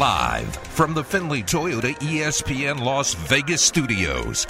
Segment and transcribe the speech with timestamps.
[0.00, 4.46] Live from the Findlay Toyota ESPN Las Vegas studios.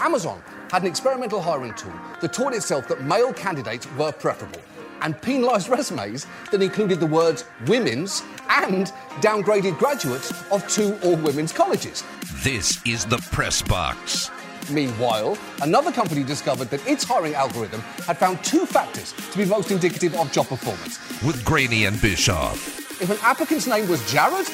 [0.00, 1.92] Amazon had an experimental hiring tool
[2.22, 4.62] that taught itself that male candidates were preferable
[5.02, 11.52] and penalised resumes that included the words women's and downgraded graduates of two all women's
[11.52, 12.02] colleges.
[12.42, 14.30] This is the Press Box.
[14.70, 19.70] Meanwhile, another company discovered that its hiring algorithm had found two factors to be most
[19.70, 23.02] indicative of job performance with Graney and Bischoff.
[23.02, 24.46] if an applicant's name was Jared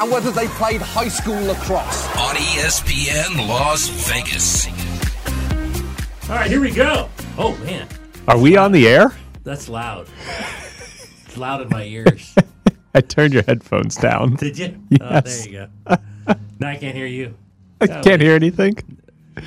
[0.00, 2.06] and whether they played high school lacrosse.
[2.16, 4.66] On ESPN Las Vegas.
[6.30, 7.08] All right, here we go.
[7.38, 7.88] Oh man,
[8.26, 9.12] Are we on the air?
[9.44, 10.08] that's loud.
[11.24, 12.34] It's loud in my ears.
[12.94, 14.36] I turned your headphones down.
[14.36, 14.78] Did you?
[15.00, 15.44] Oh, Yes.
[15.46, 15.96] there you go.
[16.58, 17.34] Now I can't hear you.
[17.80, 18.74] I oh, can't hear anything.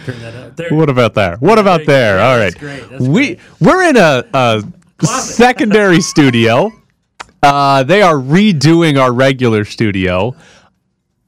[0.05, 0.55] Turn that up.
[0.55, 0.69] There.
[0.73, 1.35] What about there?
[1.37, 1.91] What about you go.
[1.91, 2.17] there?
[2.17, 2.89] Yeah, All that's great.
[2.89, 3.39] That's we great.
[3.59, 4.63] we're in a, a
[5.05, 6.71] secondary studio.
[7.43, 10.35] Uh, they are redoing our regular studio.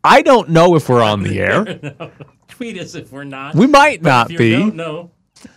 [0.03, 2.11] I don't know if we're on the air.
[2.47, 3.55] Tweet us if we're not.
[3.55, 4.49] We might But not if be.
[4.49, 5.11] you don't know,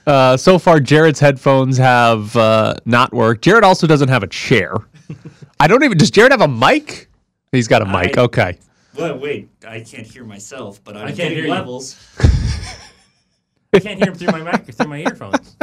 [0.07, 3.45] Uh, so far, Jared's headphones have uh, not worked.
[3.45, 4.75] Jared also doesn't have a chair.
[5.61, 5.99] I don't even.
[5.99, 7.11] Does Jared have a mic?
[7.53, 8.17] He's got a mic.
[8.19, 8.59] I- okay.
[8.97, 11.51] Well, wait, I can't hear myself, but I'm I can't hear you.
[11.51, 11.97] levels.
[13.75, 15.55] I can't hear him through my mic through my earphones.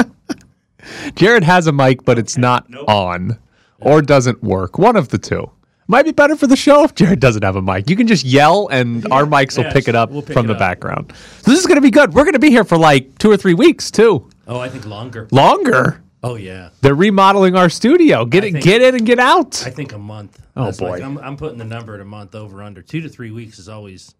[1.15, 2.87] Jared has a mic, but it's not Nope.
[2.87, 3.39] on
[3.85, 4.77] or doesn't work.
[4.77, 5.49] One of the two.
[5.87, 7.89] Might be better for the show if Jared doesn't have a mic.
[7.89, 10.45] You can just yell, and our mics will Yeah, pick it up we'll pick from
[10.45, 10.59] it the up.
[10.59, 11.11] background.
[11.41, 12.13] So this is going to be good.
[12.13, 14.29] We're going to be here for like two or three weeks too.
[14.47, 15.27] Oh, I think longer.
[15.31, 16.01] Longer.
[16.25, 18.23] Oh yeah, They're remodeling our studio.
[18.23, 19.61] Get I it, think- get in and get out.
[19.67, 20.39] I think a month.
[20.55, 21.05] Oh, That's like- boy.
[21.05, 22.81] I'm, I'm putting the number at a month over under.
[22.81, 24.15] Two to three weeks is always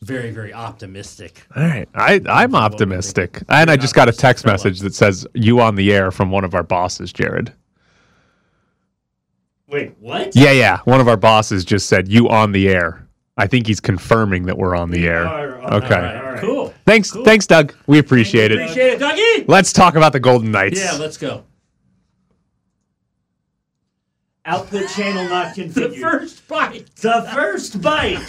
[0.00, 1.46] very very optimistic.
[1.54, 5.60] All right, I, I'm optimistic, and I just got a text message that says you
[5.60, 7.52] on the air from one of our bosses, Jared.
[9.66, 10.34] Wait, what?
[10.36, 13.06] Yeah, yeah, one of our bosses just said you on the air.
[13.36, 15.26] I think he's confirming that we're on the air.
[15.26, 15.94] are on- Okay.
[15.94, 16.40] all right, all right.
[16.40, 16.74] Cool.
[16.86, 17.24] Thanks, Cool.
[17.24, 17.74] thanks, Doug.
[17.86, 18.60] We appreciate it.
[18.60, 19.44] Appreciate it, Dougie.
[19.48, 20.78] Let's talk about the Golden Knights.
[20.80, 21.44] Yeah, let's go.
[24.46, 25.74] Output channel not configured.
[25.74, 26.94] The first bite.
[26.96, 28.20] The first bite.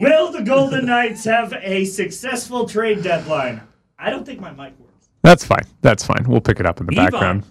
[0.00, 3.60] Will the Golden Knights have a successful trade deadline?
[3.98, 5.08] I don't think my mic works.
[5.22, 5.64] That's fine.
[5.80, 6.24] That's fine.
[6.26, 7.10] We'll pick it up in the Ivan.
[7.12, 7.44] background.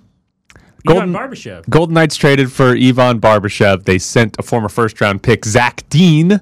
[0.85, 1.69] Golden Golden- Barbashev.
[1.69, 3.85] Golden Knights traded for Ivan Barbashev.
[3.85, 6.41] They sent a former first round pick, Zach Dean,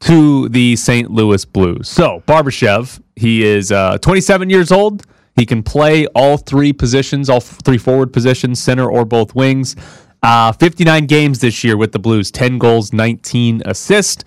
[0.00, 1.10] to the St.
[1.10, 1.88] Louis Blues.
[1.88, 5.04] So, Barbashev, he is uh, 27 years old.
[5.36, 9.76] He can play all three positions, all three forward positions, center or both wings.
[10.22, 14.24] Uh, 59 games this year with the Blues, 10 goals, 19 assists.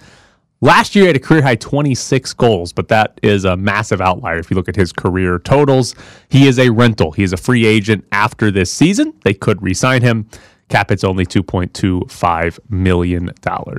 [0.63, 4.37] Last year, he had a career high 26 goals, but that is a massive outlier
[4.37, 5.93] if you look at his career totals.
[6.29, 7.11] He is a rental.
[7.11, 9.13] He is a free agent after this season.
[9.25, 10.29] They could re sign him.
[10.69, 13.29] Cap it's only $2.25 million.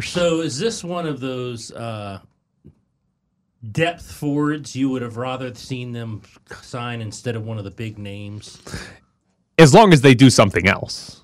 [0.02, 2.20] So is this one of those uh,
[3.72, 6.20] depth forwards you would have rather seen them
[6.60, 8.60] sign instead of one of the big names?
[9.58, 11.23] As long as they do something else.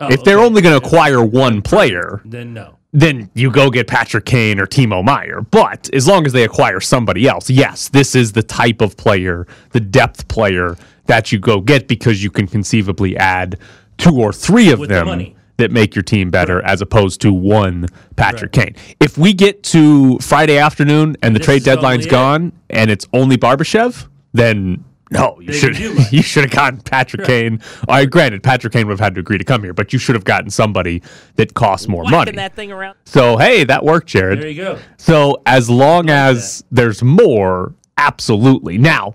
[0.00, 0.46] Oh, if they're okay.
[0.46, 2.76] only going to acquire one player, then no.
[2.92, 5.42] then you go get Patrick Kane or Timo Meier.
[5.42, 9.46] But as long as they acquire somebody else, yes, this is the type of player,
[9.70, 13.58] the depth player that you go get because you can conceivably add
[13.98, 15.36] two or three of With them money.
[15.58, 18.74] that make your team better as opposed to one Patrick Kane.
[19.00, 22.10] If we get to Friday afternoon and the trade deadline's deadline's it.
[22.10, 26.12] gone and it's only Barbashev, then no, you should didn't do much.
[26.12, 27.60] you should have gotten Patrick Kane.
[27.88, 30.14] I granted Patrick Kane would have had to agree to come here, but you should
[30.14, 31.02] have gotten somebody
[31.36, 32.32] that costs more money.
[32.32, 32.96] that thing around.
[33.04, 34.40] So hey, that worked, Jared.
[34.40, 34.78] There you go.
[34.98, 38.78] So as long as there's more, absolutely.
[38.78, 39.14] Now,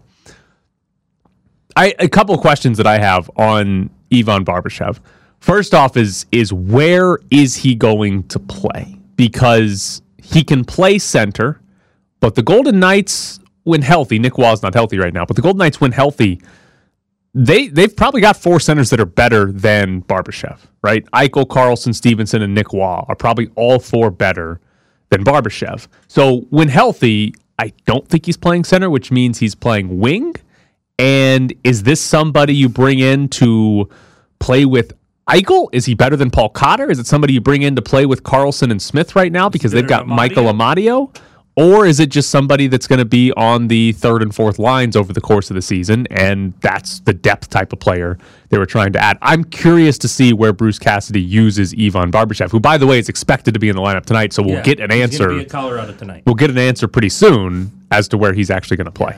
[1.76, 5.00] I a couple of questions that I have on Ivan Barbashev.
[5.40, 8.98] First off, is is where is he going to play?
[9.16, 11.62] Because he can play center,
[12.20, 15.58] but the Golden Knights, when healthy, Nick Wall's not healthy right now, but the Golden
[15.60, 16.42] Knights, when healthy,
[17.34, 21.06] they they've probably got four centers that are better than Barbashev, right?
[21.12, 24.62] Eichel, Karlsson, Stephenson, and Nick Wall are probably all four better
[25.10, 25.88] than Barbashev.
[26.08, 30.34] So when healthy, I don't think he's playing center, which means he's playing wing.
[30.98, 33.90] And is this somebody you bring in to
[34.40, 34.94] play with
[35.28, 35.68] Eichel?
[35.74, 36.90] Is he better than Paul Cotter?
[36.90, 39.72] Is it somebody you bring in to play with Karlsson and Smith right now because
[39.72, 41.14] they've got Michael Amadio?
[41.58, 44.98] Or is it just somebody that's going to be on the third and fourth lines
[44.98, 46.06] over the course of the season?
[46.12, 48.18] And that's the depth type of player
[48.50, 49.18] they were trying to add.
[49.22, 53.08] I'm curious to see where Bruce Cassidy uses Ivan Barbashev, who, by the way, is
[53.08, 54.34] expected to be in the lineup tonight.
[54.34, 55.30] So we'll Yeah, get an he's answer.
[55.30, 56.24] be Colorado tonight.
[56.26, 59.18] We'll get an answer pretty soon as to where he's actually going to play.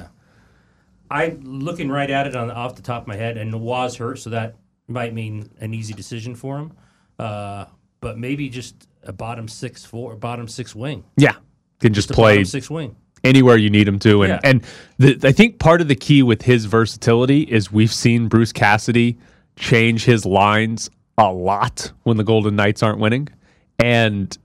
[1.09, 4.19] I'm looking right at it on off the top of my head, and was hurt,
[4.19, 4.55] so that
[4.87, 6.73] might mean an easy decision for him.
[7.17, 7.65] Uh,
[8.01, 11.35] but maybe just a bottom six four, bottom six wing, Yeah,
[11.79, 12.95] can just play six wing.
[13.23, 14.23] anywhere you need him to.
[14.23, 14.39] And Yeah.
[14.43, 14.63] and
[14.97, 19.17] the, I think part of the key with his versatility is we've seen Bruce Cassidy
[19.55, 23.27] change his lines a lot when the Golden Knights aren't winning.
[23.79, 24.35] And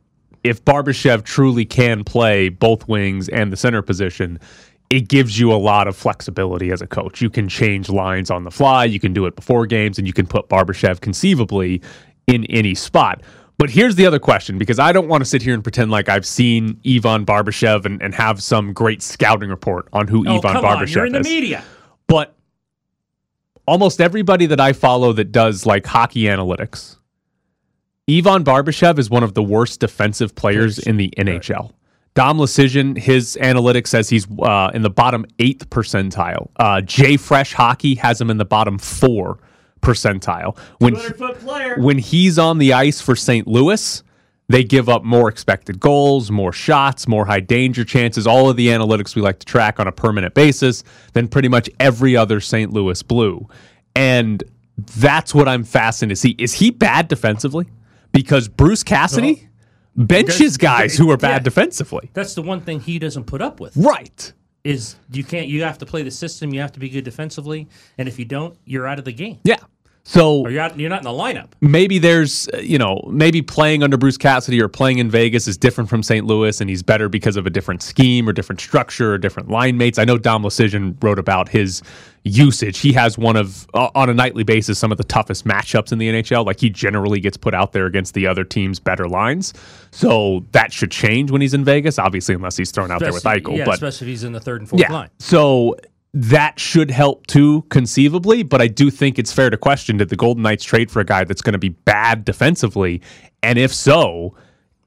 [0.45, 4.39] if Barbashev truly can play both wings and the center position,
[4.91, 7.23] it gives you a lot of flexibility as a coach.
[7.23, 10.13] You can change lines on the fly, you can do it before games, and you
[10.13, 11.81] can put Barbashev conceivably
[12.27, 13.23] in any spot.
[13.59, 16.09] But here's the other question because I don't want to sit here and pretend like
[16.09, 20.53] I've seen Ivan Barbashev and, and have some great scouting report on who Oh, Ivan
[20.53, 21.27] come Barbashev on, you're in the is.
[21.27, 21.65] media.
[22.09, 22.35] But
[23.67, 26.97] almost everybody that I follow that does like hockey analytics,
[28.11, 31.73] Ivan Barbashev is one of the worst defensive players in the NHL.
[32.15, 36.51] Dom Luszczyszyn, his analytics says he's uh, in the bottom eighth percentile.
[36.57, 39.39] Uh, JFresh Hockey has him in the bottom four
[39.83, 40.57] percentile.
[40.79, 41.77] When 200 foot player.
[41.79, 43.47] when he's on the ice for St.
[43.47, 44.03] Louis,
[44.49, 48.69] they give up more expected goals, more shots, more high danger chances, all of the
[48.69, 52.73] analytics we like to track on a permanent basis than pretty much every other St.
[52.73, 53.49] Louis Blue.
[53.95, 54.43] And
[54.77, 56.35] that's what I'm fascinated to see.
[56.39, 57.67] Is he bad defensively?
[58.13, 59.49] Because Bruce Cassidy
[59.97, 61.39] benches guys who are bad yeah.
[61.41, 62.11] defensively.
[62.13, 63.77] That's the one thing he doesn't put up with.
[63.77, 64.33] Right.
[64.65, 65.49] Is you can't.
[65.49, 66.55] You have to play the system.
[66.55, 67.69] You have to be good defensively,
[67.99, 69.41] and if you don't, you're out of the game.
[69.43, 69.59] Yeah.
[70.05, 71.49] So you're out, you're not in the lineup.
[71.61, 75.57] maybe there's uh, you know maybe playing under Bruce Cassidy or playing in Vegas is
[75.57, 76.27] different from St.
[76.27, 79.77] Louis and he's better because of a different scheme or different structure or different line
[79.77, 79.99] mates.
[79.99, 81.83] I know Dom Luszczyszyn wrote about his
[82.25, 82.79] usage.
[82.79, 85.99] He has one of uh, on a nightly basis some of the toughest matchups in
[85.99, 86.45] the NHL.
[86.45, 89.55] Like he generally gets put out there against the other team's better lines.
[89.93, 93.25] So that should change when he's in Vegas, obviously unless he's thrown out there with
[93.25, 93.57] Eichel.
[93.57, 94.93] yeah, but especially if he's in the third and fourth yeah.
[94.93, 95.11] line.
[95.19, 95.77] So
[96.15, 98.43] that should help too, conceivably.
[98.43, 101.05] But I do think it's fair to question did the Golden Knights trade for a
[101.05, 103.01] guy that's going to be bad defensively?
[103.43, 104.37] And if so,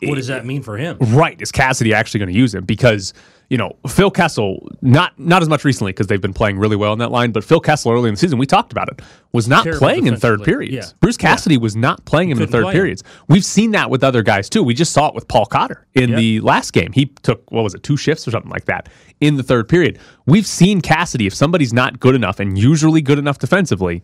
[0.04, 0.98] What does that mean for him?
[1.00, 2.66] right, is Cassidy actually going to use him?
[2.66, 3.14] Because,
[3.50, 6.92] you know, Phil Kessel, not not as much recently because they've been playing really well
[6.94, 9.02] in that line, but Phil Kessel early in the season, we talked about it,
[9.32, 10.74] was not Terrible playing in third periods.
[10.76, 10.92] Yeah.
[11.00, 12.78] Bruce Cassidy was not playing him in third play him.
[12.78, 13.04] periods.
[13.30, 14.64] We've seen that with other guys too.
[14.64, 16.18] We just saw it with Paul Cotter in Yep.
[16.20, 16.92] the last game.
[16.92, 18.90] He took what was it, two shifts or something like that
[19.22, 19.98] in the third period.
[20.26, 24.04] We've seen Cassidy if somebody's not good enough and usually good enough defensively,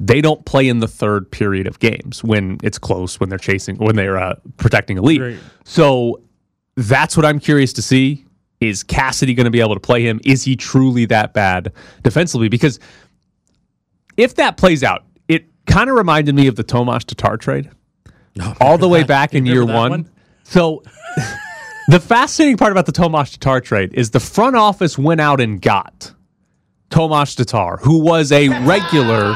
[0.00, 3.76] they don't play in the third period of games when it's close, when they're chasing,
[3.76, 5.20] when they're uh, protecting a lead.
[5.20, 5.38] Right.
[5.64, 6.22] So
[6.76, 8.24] that's what I'm curious to see.
[8.60, 10.20] Is Cassidy going to be able to play him?
[10.24, 11.72] Is he truly that bad
[12.02, 12.48] defensively?
[12.48, 12.78] Because
[14.16, 17.70] if that plays out, it kind of reminded me of the Tomas Tatar trade
[18.60, 19.90] all the way back in year one.
[19.90, 20.10] one?
[20.44, 20.82] So
[21.88, 25.60] the fascinating part about the Tomas Tatar trade is the front office went out and
[25.60, 26.12] got
[26.90, 29.34] Tomas Tatar, who was a regular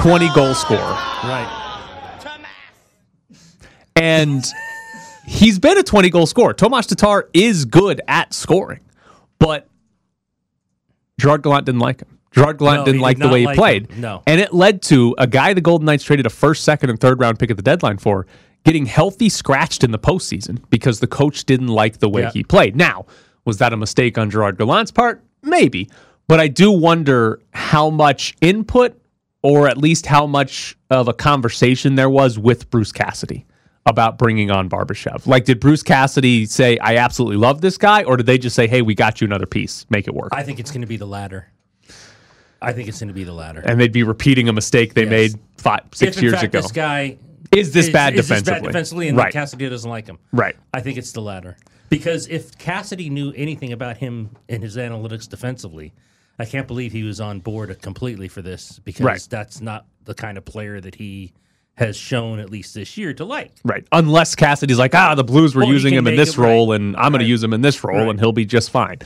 [0.00, 0.78] 20 goal scorer.
[0.78, 1.56] Right.
[3.96, 4.44] And
[5.26, 6.54] he's been a 20 goal scorer.
[6.54, 8.80] Tomas Tatar is good at scoring,
[9.38, 9.68] but
[11.18, 12.18] Gerard Gallant didn't like him.
[12.30, 13.90] Gerard Gallant No, didn't like did the way he like played.
[13.90, 14.00] him.
[14.00, 14.22] No.
[14.26, 17.20] And it led to a guy the Golden Knights traded a first, second, and third
[17.20, 18.26] round pick at the deadline for
[18.64, 22.30] getting healthy scratched in the postseason because the coach didn't like the way Yeah.
[22.32, 22.76] he played.
[22.76, 23.04] Now,
[23.44, 25.22] was that a mistake on Gerard Gallant's part?
[25.42, 25.90] Maybe.
[26.28, 28.96] But I do wonder how much input
[29.42, 33.46] or at least how much of a conversation there was with Bruce Cassidy
[33.86, 35.26] about bringing on Barbashev.
[35.26, 38.02] Like, did Bruce Cassidy say, I absolutely love this guy?
[38.04, 40.28] Or did they just say, hey, we got you another piece, make it work?
[40.32, 41.48] I think it's going to be the latter.
[42.62, 43.60] I think it's going to be the latter.
[43.60, 45.10] and they'd be repeating a mistake they Yes.
[45.10, 46.60] made five, six if years fact ago.
[46.60, 47.16] this guy
[47.52, 48.60] Is this bad is this defensively?
[48.60, 49.32] bad defensively, and Right.
[49.32, 50.18] Cassidy doesn't like him.
[50.32, 50.54] right.
[50.74, 51.56] I think it's the latter.
[51.88, 55.92] Because if Cassidy knew anything about him and his analytics defensively,
[56.38, 59.26] I can't believe he was on board completely for this because Right.
[59.28, 61.32] that's not the kind of player that he
[61.76, 63.52] has shown at least this year to like.
[63.64, 63.86] Right.
[63.92, 66.46] Unless Cassidy's like, ah, the Blues were Well, using him in this it right.
[66.48, 68.08] role, and I'm going to use him in this role, Right.
[68.10, 68.98] and he'll be just fine.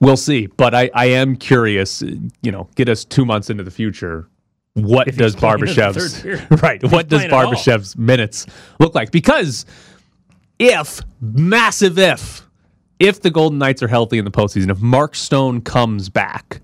[0.00, 0.46] We'll see.
[0.46, 4.28] But I, I am curious, you know, get us two months into the future.
[4.74, 6.82] What If does he's playing in the Barbashev's right?
[6.90, 7.22] What does.
[7.24, 8.46] Barbashev's minutes
[8.78, 9.10] look like?
[9.10, 9.66] Because
[10.58, 12.42] if massive if
[13.00, 16.60] if the Golden Knights are healthy in the postseason, if Mark Stone comes back,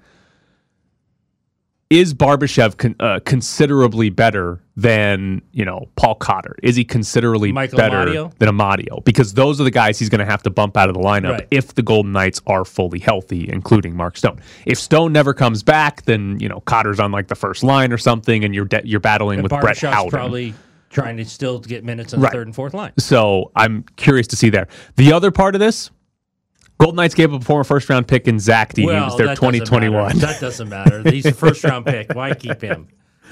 [1.88, 6.56] is Barbashev con- uh, considerably better than you know Paul Cotter?
[6.62, 8.36] Is he considerably Michael better Amadio?
[8.38, 9.04] than Amadio?
[9.04, 11.30] Because those are the guys he's going to have to bump out of the lineup
[11.30, 11.48] Right.
[11.52, 14.40] if the Golden Knights are fully healthy, including Mark Stone.
[14.66, 17.98] If Stone never comes back, then you know Cotter's on like the first line or
[17.98, 20.10] something, and you're de- you're battling And with Brett Howden.
[20.10, 20.54] probably
[20.90, 22.32] trying to still get minutes on Right.
[22.32, 22.92] the third and fourth line.
[22.98, 24.66] So I'm curious to see there.
[24.96, 25.90] The other part of this,
[26.78, 29.92] Golden Knights gave up a former first round pick in Zach Deans, Well, doesn't 2021.
[30.04, 30.18] matter.
[30.18, 31.02] That doesn't matter.
[31.10, 32.12] He's a first round pick.
[32.14, 32.88] Why keep him?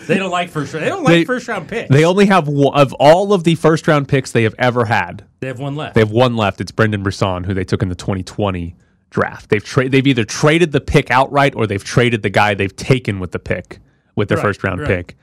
[0.07, 0.85] They don't like first round.
[0.85, 1.91] They don't like They- first round picks.
[1.91, 5.25] They only have one, of all of the first round picks they have ever had.
[5.41, 5.95] They have one left.
[5.95, 6.61] They have one left.
[6.61, 8.75] It's Brendan Brisson, who they took in the 2020
[9.11, 9.51] draft.
[9.51, 13.21] They've tra- they've either traded the pick outright or they've traded the guy they've taken
[13.21, 13.79] with the pick
[14.17, 14.89] with their Right, first round right.
[14.89, 15.17] pick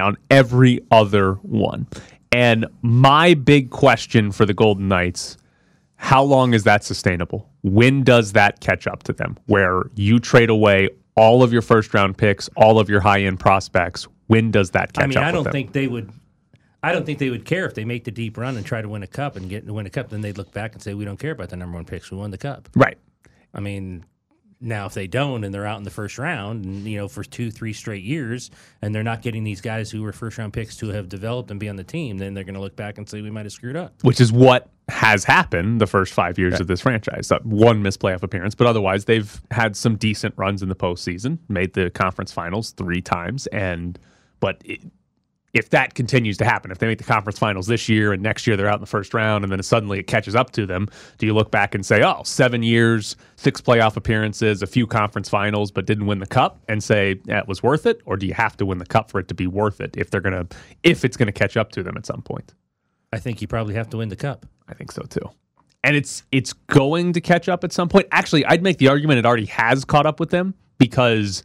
[0.00, 1.86] on every other one.
[2.32, 5.36] And my big question for the Golden Knights
[6.04, 7.48] how long is that sustainable?
[7.62, 9.38] When does that catch up to them?
[9.46, 13.40] Where you trade away all of your first round picks, all of your high end
[13.40, 14.06] prospects.
[14.26, 15.04] When does that catch up?
[15.04, 16.12] I mean, up I don't think they would.
[16.82, 18.88] I don't think they would care if they make the deep run and try to
[18.88, 20.10] win a cup and get to win a cup.
[20.10, 22.10] Then they'd look back and say, "We don't care about the number one picks.
[22.10, 22.98] We won the cup." right.
[23.54, 24.04] I mean,
[24.60, 27.24] now if they don't and they're out in the first round, and you know, for
[27.24, 28.50] two, three straight years,
[28.82, 31.58] and they're not getting these guys who were first round picks to have developed and
[31.58, 33.52] be on the team, then they're going to look back and say, "We might have
[33.52, 37.32] screwed up." which is what has happened the first five years of this franchise.
[37.32, 41.38] Uh, One missed playoff appearance, but otherwise they've had some decent runs in the postseason,
[41.48, 43.98] made the conference finals three times, and
[44.40, 44.82] but it,
[45.54, 48.46] if that continues to happen, if they make the conference finals this year and next
[48.46, 50.88] year they're out in the first round and then suddenly it catches up to them,
[51.16, 55.28] do you look back and say, oh, seven years, six playoff appearances, a few conference
[55.28, 58.00] finals, but didn't win the cup and say yeah, it was worth it?
[58.04, 60.10] Or do you have to win the cup for it to be worth it if
[60.10, 60.46] they're gonna
[60.82, 62.52] if it's gonna catch up to them at some point?
[63.14, 64.44] I think you probably have to win the cup.
[64.68, 65.30] I think so too.
[65.84, 68.08] And it's it's going to catch up at some point.
[68.10, 71.44] Actually, I'd make the argument it already has caught up with them because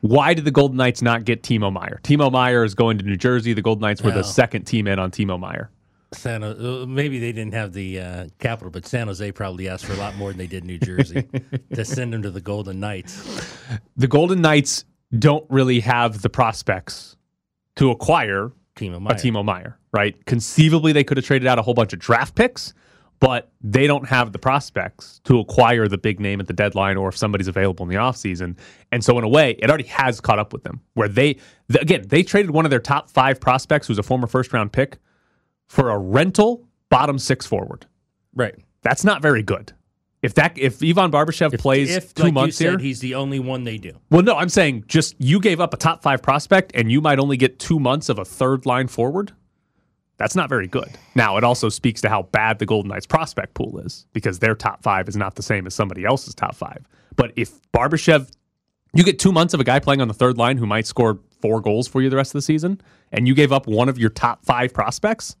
[0.00, 2.00] why did the Golden Knights not get Timo Meier?
[2.02, 3.52] Timo Meier is going to New Jersey.
[3.52, 5.70] The Golden Knights were the second team in on Timo Meier.
[6.12, 9.94] San, uh, maybe they didn't have the uh, capital, but San Jose probably asked for
[9.94, 11.26] a lot more than they did New Jersey
[11.74, 13.56] to send them to the Golden Knights.
[13.96, 14.84] The Golden Knights
[15.18, 17.16] don't really have the prospects
[17.76, 19.14] to acquire Timo a Meier.
[19.16, 20.24] Timo Meier, right?
[20.26, 22.72] Conceivably, they could have traded out a whole bunch of draft picks,
[23.20, 27.08] but they don't have the prospects to acquire the big name at the deadline or
[27.08, 28.56] if somebody's available in the offseason.
[28.90, 31.82] And so, in a way, it already has caught up with them where they, th-
[31.82, 34.98] again, they traded one of their top five prospects, who's a former first round pick,
[35.68, 37.86] for a rental bottom six forward.
[38.34, 38.54] right.
[38.82, 39.72] That's not very good.
[40.22, 43.16] If that if Ivan Barbashev plays if, two like months you said, here, he's the
[43.16, 43.92] only one they do.
[44.10, 47.18] well, no, I'm saying just you gave up a top five prospect and you might
[47.18, 49.32] only get two months of a third line forward.
[50.18, 50.90] That's not very good.
[51.16, 54.54] Now, it also speaks to how bad the Golden Knights prospect pool is because their
[54.54, 56.86] top five is not the same as somebody else's top five.
[57.16, 58.30] But if Barbashev,
[58.94, 61.18] you get two months of a guy playing on the third line who might score
[61.40, 63.98] four goals for you the rest of the season, and you gave up one of
[63.98, 65.34] your top five prospects,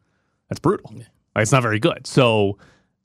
[0.48, 0.92] that's brutal.
[0.96, 2.06] Like, It's not very good.
[2.06, 2.58] So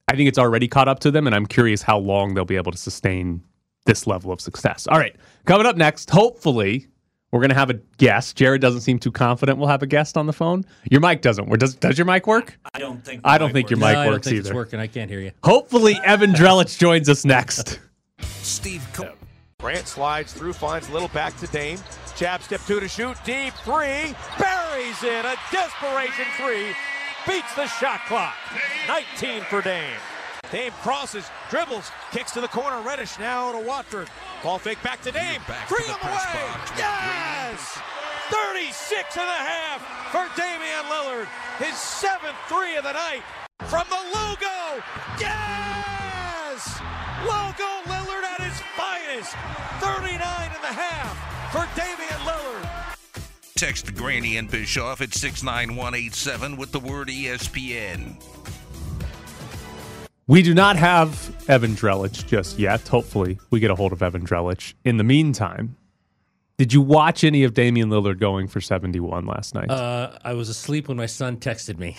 [0.10, 2.56] I think it's already caught up to them, and I'm curious how long they'll be
[2.56, 3.44] able to sustain
[3.86, 4.88] this level of success.
[4.88, 6.88] All right, coming up next, hopefully,
[7.32, 8.38] we're going to have a guest.
[8.38, 10.64] Jared doesn't seem too confident we'll have a guest on the phone.
[10.90, 11.60] Your mic doesn't work.
[11.60, 12.58] Does, does your mic work?
[12.74, 13.22] I don't think.
[13.26, 14.80] I don't think your No, mic I don't works think it's working.
[14.80, 15.32] I can't hear you.
[15.44, 17.80] Hopefully, Evan Drellich joins us next.
[18.22, 19.14] Steve Co-
[19.60, 21.80] Grant slides through, finds little back to Dame.
[22.16, 23.18] Jab step two to shoot.
[23.26, 24.16] Deep three.
[24.40, 26.68] Buries in a desperation three.
[27.28, 28.36] Beats the shot clock.
[28.88, 30.00] 19 for Dame.
[30.50, 32.80] Dame crosses, dribbles, kicks to the corner.
[32.82, 34.08] Reddish now to Watford.
[34.42, 35.42] Ball fake back to Dame.
[35.46, 36.42] Back to Three the on the press way.
[36.48, 37.80] box Yes!
[38.32, 41.28] 36 and a half for Damian Lillard.
[41.60, 43.24] His seventh three of the night
[43.68, 44.82] from the logo.
[45.20, 46.80] Yes!
[47.28, 49.36] Logo Lillard at his finest.
[49.84, 52.87] 39 and a half for Damian Lillard.
[53.58, 58.22] Text Graney and Bischoff at 69187 with the word ESPN.
[60.28, 62.88] We do not have Evan Drellich just yet.
[62.88, 64.76] Hopefully, we get a hold of Evan Drellich.
[64.86, 65.76] In the meantime,
[66.60, 69.72] did you watch any of Damian Lillard going for 71 last night?
[69.72, 71.98] Uh, I was asleep when my son texted me.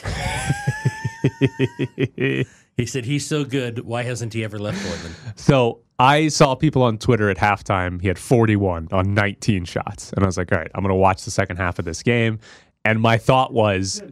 [2.78, 3.80] he said he's so good.
[3.80, 5.14] Why hasn't he ever left Portland?
[5.36, 8.00] So I saw people on Twitter at halftime.
[8.00, 10.12] He had 41 on 19 shots.
[10.12, 12.02] And I was like, all right, I'm going to watch the second half of this
[12.02, 12.38] game.
[12.84, 14.02] And my thought was,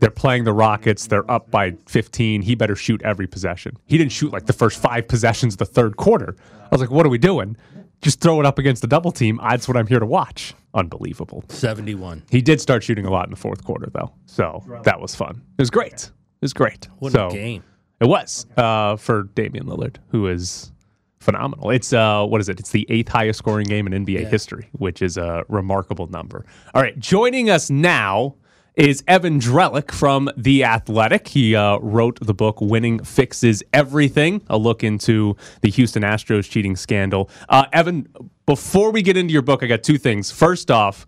[0.00, 1.06] they're playing the Rockets.
[1.06, 2.42] They're up by 15.
[2.42, 3.76] He better shoot every possession.
[3.86, 6.34] He didn't shoot like the first five possessions of the third quarter.
[6.62, 7.56] I was like, what are we doing?
[8.00, 9.38] Just throw it up against the double team.
[9.42, 10.54] That's what I'm here to watch.
[10.74, 11.44] Unbelievable.
[11.48, 12.22] Seventy-one.
[12.30, 14.12] He did start shooting a lot in the fourth quarter, though.
[14.26, 15.42] So that was fun.
[15.58, 15.92] It was great.
[15.94, 16.88] It was great.
[16.98, 17.62] What so, a game!
[18.00, 20.72] It was uh, for Damian Lillard, who is
[21.20, 21.70] phenomenal.
[21.70, 22.60] It's uh, what is it?
[22.60, 26.44] It's the eighth highest scoring game in NBA history, which is a remarkable number.
[26.74, 28.34] All right, joining us now
[28.74, 31.28] is Evan Drellich from The Athletic.
[31.28, 36.74] He uh, wrote the book Winning Fixes Everything, a look into the Houston Astros cheating
[36.74, 37.30] scandal.
[37.48, 38.08] Uh, Evan,
[38.46, 40.32] before we get into your book, I got two things.
[40.32, 41.06] First off,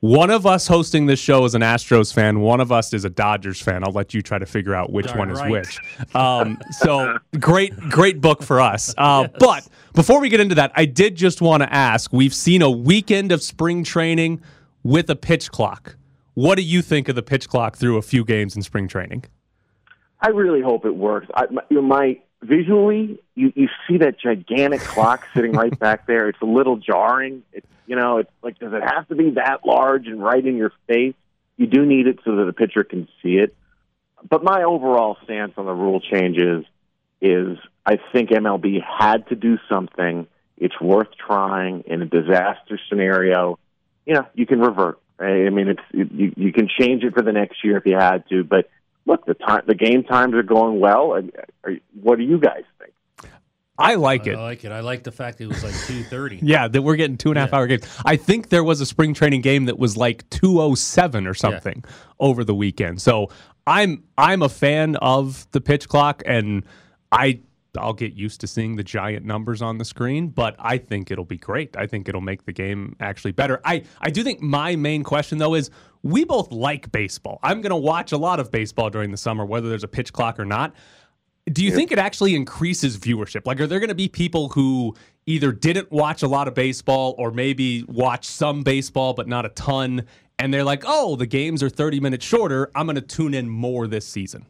[0.00, 2.40] one of us hosting this show is an Astros fan.
[2.40, 3.84] One of us is a Dodgers fan.
[3.84, 5.50] I'll let you try to figure out which Darn one is right.
[5.50, 5.80] which.
[6.14, 8.94] Um, so great, great book for us.
[8.98, 12.62] Uh, But before we get into that, I did just want to ask: We've seen
[12.62, 14.40] a weekend of spring training.
[14.82, 15.96] with a pitch clock.
[16.34, 19.24] What do you think of the pitch clock through a few games in spring training?
[20.20, 21.26] I really hope it works.
[21.34, 26.06] I, my, you know, my visually, you, you see that gigantic clock sitting right back
[26.06, 26.28] there.
[26.28, 27.42] It's a little jarring.
[27.52, 30.56] It's you know, it's like does it have to be that large and right in
[30.56, 31.14] your face?
[31.56, 33.54] You do need it so that the pitcher can see it.
[34.28, 36.64] But my overall stance on the rule changes
[37.20, 40.26] is I think MLB had to do something.
[40.56, 43.58] It's worth trying in a disaster scenario.
[44.06, 44.98] You know, you can revert.
[45.18, 45.46] Right?
[45.46, 48.28] I mean, it's you, you can change it for the next year if you had
[48.30, 48.44] to.
[48.44, 48.68] But
[49.06, 51.12] look, the time the game times are going well.
[51.12, 51.22] Uh,
[51.64, 52.92] are, what do you guys think?
[53.76, 54.36] I like it.
[54.36, 54.70] I like it.
[54.70, 56.38] I like the fact it was like two thirty.
[56.42, 57.56] yeah, that we're getting two and a half Yeah.
[57.58, 57.84] hour games.
[58.04, 61.34] I think there was a spring training game that was like two oh seven or
[61.34, 61.82] something
[62.20, 63.02] over the weekend.
[63.02, 63.30] So
[63.66, 66.64] I'm I'm a fan of the pitch clock, and
[67.10, 67.40] I
[67.76, 70.28] I'll get used to seeing the giant numbers on the screen.
[70.28, 71.76] But I think it'll be great.
[71.76, 73.60] I think it'll make the game actually better.
[73.64, 75.70] I I do think my main question though is
[76.02, 77.40] we both like baseball.
[77.42, 80.12] I'm going to watch a lot of baseball during the summer, whether there's a pitch
[80.12, 80.74] clock or not.
[81.52, 83.46] Do you think it actually increases viewership?
[83.46, 84.94] Like, are there going to be people who
[85.26, 89.50] either didn't watch a lot of baseball or maybe watch some baseball but not a
[89.50, 90.06] ton,
[90.38, 92.70] and they're like, "Oh, the games are 30 minutes shorter.
[92.74, 94.46] I'm going to tune in more this season."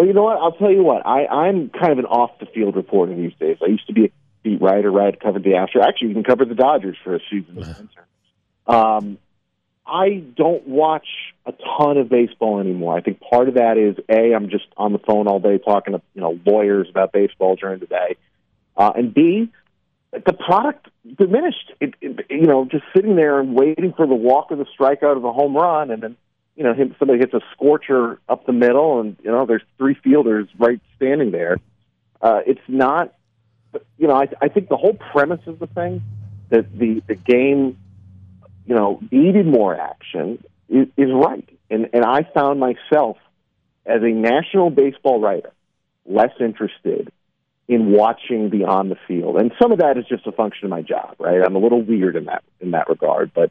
[0.00, 0.38] Well, you know what?
[0.38, 1.06] I'll tell you what.
[1.06, 3.58] I, I'm kind of an off the field reporter these days.
[3.62, 4.10] I used to be a
[4.42, 5.20] beat writer, right?
[5.20, 5.84] Covered the Astros.
[5.86, 7.90] Actually, even covered the Dodgers for a season.
[8.66, 9.18] Um,
[9.86, 11.06] I don't watch
[11.44, 12.96] a ton of baseball anymore.
[12.96, 15.92] I think part of that is a I'm just on the phone all day talking
[15.92, 18.16] to you know lawyers about baseball during the day,
[18.78, 19.52] uh, and b
[20.12, 20.88] the product
[21.18, 21.74] diminished.
[21.78, 25.16] It, it, you know, just sitting there and waiting for the walk or the strikeout
[25.16, 26.16] of the home run, and then
[26.60, 29.94] you know him, somebody hits a scorcher up the middle, and you know there's three
[29.94, 31.56] fielders right standing there.
[32.20, 33.14] Uh, it's not,
[33.96, 36.02] you know, I, I think the whole premise of the thing
[36.50, 37.78] that the the game,
[38.66, 43.16] you know, needed more action is, is right, and and I found myself
[43.86, 45.52] as a national baseball writer
[46.04, 47.10] less interested
[47.68, 50.82] in watching beyond the field, and some of that is just a function of my
[50.82, 51.40] job, right?
[51.42, 53.50] I'm a little weird in that in that regard, but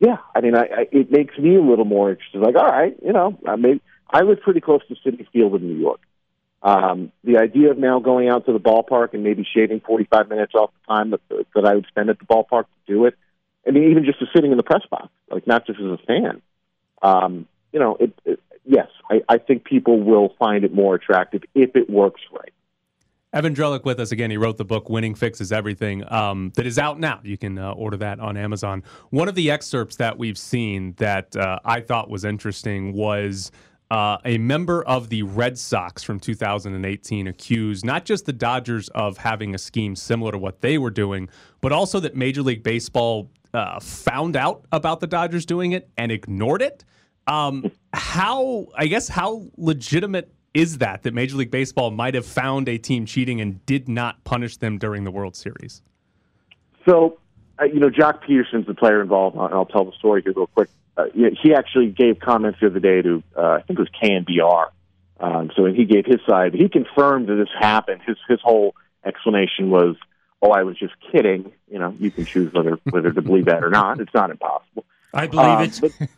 [0.00, 2.40] yeah, I mean, I, I it makes me a little more interested.
[2.40, 3.80] Like, all right, you know, I mean,
[4.10, 6.00] I live pretty close to Citi Field in New York.
[6.62, 10.54] Um, the idea of now going out to the ballpark and maybe shaving 45 minutes
[10.54, 11.20] off the time that,
[11.54, 13.16] that I would spend at the ballpark to do it.
[13.66, 16.42] I mean, even just sitting in the press box, like not just as a fan.
[17.02, 21.42] Um, you know, it, it, yes, I, I think people will find it more attractive
[21.54, 22.52] if it works right.
[23.32, 24.30] Evan Drellich with us again.
[24.30, 27.20] He wrote the book "Winning Fixes Everything" um, that is out now.
[27.22, 28.82] You can uh, order that on Amazon.
[29.10, 33.50] One of the excerpts that we've seen that uh, I thought was interesting was
[33.90, 39.18] uh, a member of the Red Sox from 2018 accused not just the Dodgers of
[39.18, 41.28] having a scheme similar to what they were doing,
[41.60, 46.10] but also that Major League Baseball uh, found out about the Dodgers doing it and
[46.10, 46.84] ignored it.
[47.26, 52.68] Um, how I guess how legitimate is that that Major League Baseball might have found
[52.68, 55.82] a team cheating and did not punish them during the World Series?
[56.88, 57.18] So,
[57.60, 60.46] uh, you know, Joc Pederson's the player involved, and I'll tell the story here real
[60.48, 60.68] quick.
[60.96, 64.66] Uh, he actually gave comments the other day to, uh, I think it was KNBR.
[65.20, 66.54] Um, so he gave his side.
[66.54, 68.00] He confirmed that this happened.
[68.06, 69.96] His his whole explanation was,
[70.40, 73.64] "Oh, I was just kidding." You know, you can choose whether whether to believe that
[73.64, 73.98] or not.
[73.98, 74.84] It's not impossible.
[75.12, 75.80] I believe Um, it.
[75.80, 76.08] but-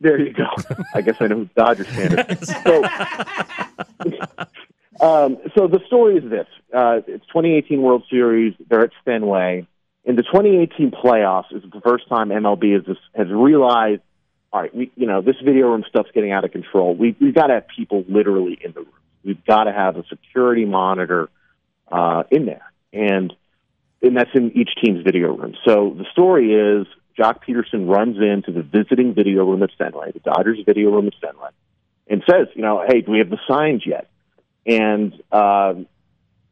[0.00, 0.46] there you go.
[0.94, 2.48] I guess I know who the Dodgers fan is.
[2.48, 2.84] So,
[5.06, 8.54] um, so the story is this: uh, it's 2018 World Series.
[8.68, 9.66] They're at Fenway.
[10.04, 14.00] In the 2018 playoffs, is the first time MLB has has realized,
[14.52, 16.94] all right, we, you know, this video room stuff's getting out of control.
[16.94, 18.92] We we've got to have people literally in the room.
[19.24, 21.28] We've got to have a security monitor
[21.92, 23.32] uh, in there, and
[24.02, 25.54] and that's in each team's video room.
[25.64, 26.86] So the story is
[27.18, 31.14] Joc Pederson runs into the visiting video room at Fenway, the Dodgers video room at
[31.20, 31.50] Fenway,
[32.08, 34.08] and says, you know, hey, do we have the signs yet?
[34.66, 35.86] And um,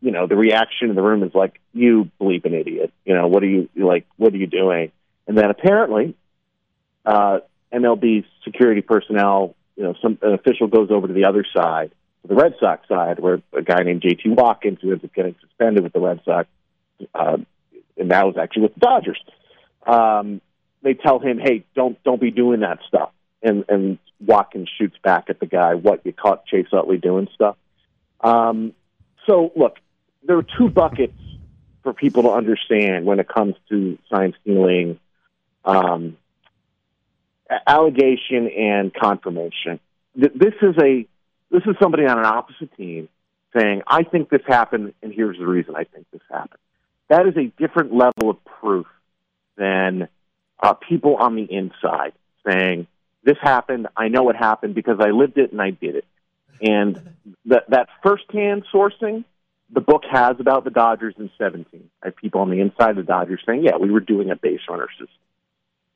[0.00, 2.92] you know, the reaction in the room is like, you bleeping idiot.
[3.04, 4.06] You know, what are you like?
[4.16, 4.92] What are you doing?
[5.26, 6.14] And then apparently,
[7.04, 7.40] uh,
[7.72, 11.90] MLB security personnel, you know, some an official goes over to the other side,
[12.26, 14.30] the Red Sox side, where a guy named J.T.
[14.30, 16.48] Watkins, who ends up getting suspended with the Red Sox,
[17.14, 17.38] uh,
[17.96, 19.20] and that was actually with the Dodgers.
[19.86, 20.40] Um,
[20.82, 23.10] they tell him, "Hey, don't don't be doing that stuff."
[23.42, 27.56] And and Watkins shoots back at the guy, "What you caught Chase Utley doing stuff?"
[28.20, 28.72] Um,
[29.26, 29.76] so look,
[30.22, 31.18] there are two buckets
[31.82, 34.98] for people to understand when it comes to sign stealing,
[35.64, 36.16] um,
[37.66, 39.80] allegation and confirmation.
[40.14, 41.06] This is a
[41.50, 43.08] this is somebody on an opposite team
[43.56, 46.60] saying, "I think this happened, and here's the reason I think this happened."
[47.08, 48.86] That is a different level of proof
[49.56, 50.08] than
[50.60, 52.12] uh, people on the inside
[52.46, 52.86] saying,
[53.22, 53.88] "This happened.
[53.96, 56.04] I know it happened because I lived it and I did it."
[56.60, 57.00] And
[57.46, 59.24] that that firsthand sourcing,
[59.70, 61.90] the book has about the Dodgers in 17.
[62.02, 64.36] I have people on the inside of the Dodgers saying, "Yeah, we were doing a
[64.36, 65.08] base runner system."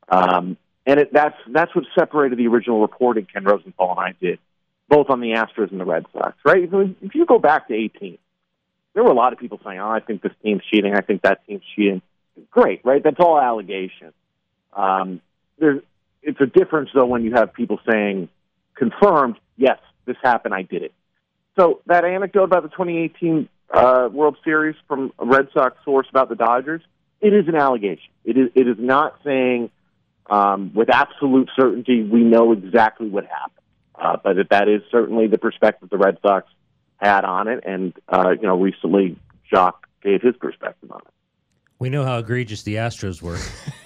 [0.08, 4.38] Um, and it, that's that's what separated the original reporting Ken Rosenthal and I did,
[4.88, 6.36] both on the Astros and the Red Sox.
[6.44, 6.68] Right?
[7.00, 8.18] If you go back to 18,
[8.94, 10.94] there were a lot of people saying, "Oh, I think this team's cheating.
[10.94, 12.02] I think that team's cheating."
[12.50, 13.02] Great, right?
[13.02, 14.14] That's all allegations.
[14.72, 15.20] Um,
[15.58, 15.82] there's
[16.22, 18.28] it's a difference though when you have people saying
[18.74, 20.92] confirmed, yes, this happened, I did it.
[21.58, 26.28] So that anecdote about the 2018 uh, World Series from a Red Sox source about
[26.28, 26.82] the Dodgers,
[27.20, 28.10] it is an allegation.
[28.24, 29.70] It is it is not saying
[30.30, 35.38] um, with absolute certainty we know exactly what happened, uh, but that is certainly the
[35.38, 36.46] perspective the Red Sox
[36.96, 39.16] had on it, and uh, you know recently
[39.52, 41.12] Joc gave his perspective on it.
[41.78, 43.38] We know how egregious the Astros were.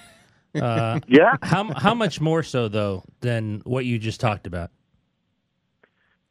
[0.61, 1.35] Uh, yeah.
[1.41, 4.71] How how much more so though than what you just talked about?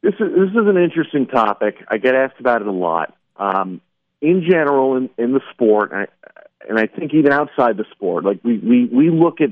[0.01, 1.75] This is this is an interesting topic.
[1.87, 3.15] I get asked about it a lot.
[3.37, 3.81] Um,
[4.21, 6.07] in general, in, in the sport, and I,
[6.67, 9.49] and I think even outside the sport, like we, we we look at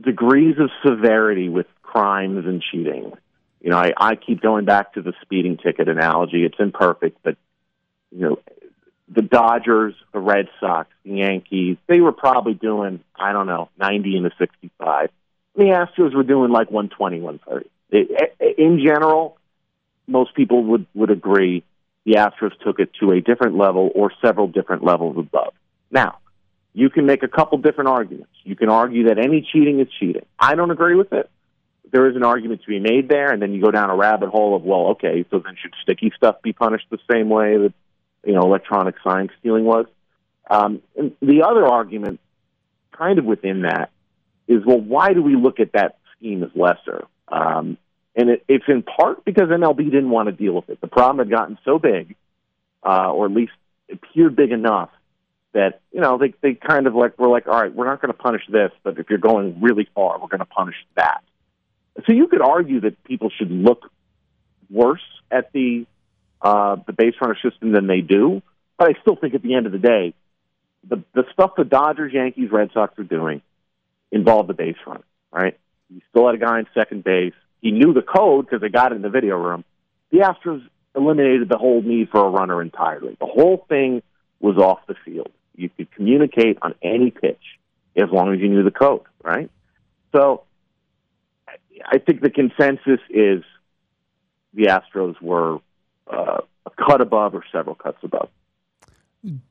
[0.00, 3.12] degrees of severity with crimes and cheating.
[3.60, 6.44] You know, I, I keep going back to the speeding ticket analogy.
[6.44, 7.36] It's imperfect, but
[8.10, 8.38] you know,
[9.14, 14.16] the Dodgers, the Red Sox, the Yankees, they were probably doing, I don't know, 90
[14.16, 15.10] into 65.
[15.56, 17.70] The Astros were doing like 120, 130.
[17.90, 19.38] It, in general,
[20.06, 21.62] most people would, would agree
[22.04, 25.54] the Astros took it to a different level or several different levels above.
[25.90, 26.18] Now,
[26.72, 28.32] you can make a couple different arguments.
[28.42, 30.26] You can argue that any cheating is cheating.
[30.38, 31.30] I don't agree with it.
[31.92, 34.30] There is an argument to be made there, and then you go down a rabbit
[34.30, 37.72] hole of, well, okay, so then should sticky stuff be punished the same way that
[38.26, 39.86] you know, electronic sign stealing was.
[40.50, 42.20] Um, and the other argument,
[42.92, 43.90] kind of within that,
[44.46, 47.06] is well, why do we look at that scheme as lesser?
[47.28, 47.78] Um,
[48.14, 50.80] and it, it's in part because MLB didn't want to deal with it.
[50.80, 52.14] The problem had gotten so big,
[52.84, 53.52] uh, or at least
[53.90, 54.90] appeared big enough,
[55.52, 58.12] that you know they they kind of like were like, all right, we're not going
[58.12, 61.22] to punish this, but if you're going really far, we're going to punish that.
[62.06, 63.90] So you could argue that people should look
[64.68, 65.86] worse at the
[66.44, 68.42] uh, the base runner system than they do.
[68.78, 70.14] But I still think at the end of the day,
[70.88, 73.40] the the stuff the Dodgers, Yankees, Red Sox are doing
[74.12, 75.04] involved the base runner.
[75.32, 75.58] Right?
[75.88, 77.32] He still had a guy in second base.
[77.60, 79.64] He knew the code because they got it in the video room.
[80.12, 80.62] The Astros
[80.94, 83.16] eliminated the whole need for a runner entirely.
[83.18, 84.02] The whole thing
[84.38, 85.30] was off the field.
[85.56, 87.40] You could communicate on any pitch
[87.96, 89.50] as long as you knew the code, right?
[90.12, 90.42] So
[91.84, 93.42] I think the consensus is
[94.52, 95.58] the Astros were
[96.12, 98.28] uh, a cut above or several cuts above.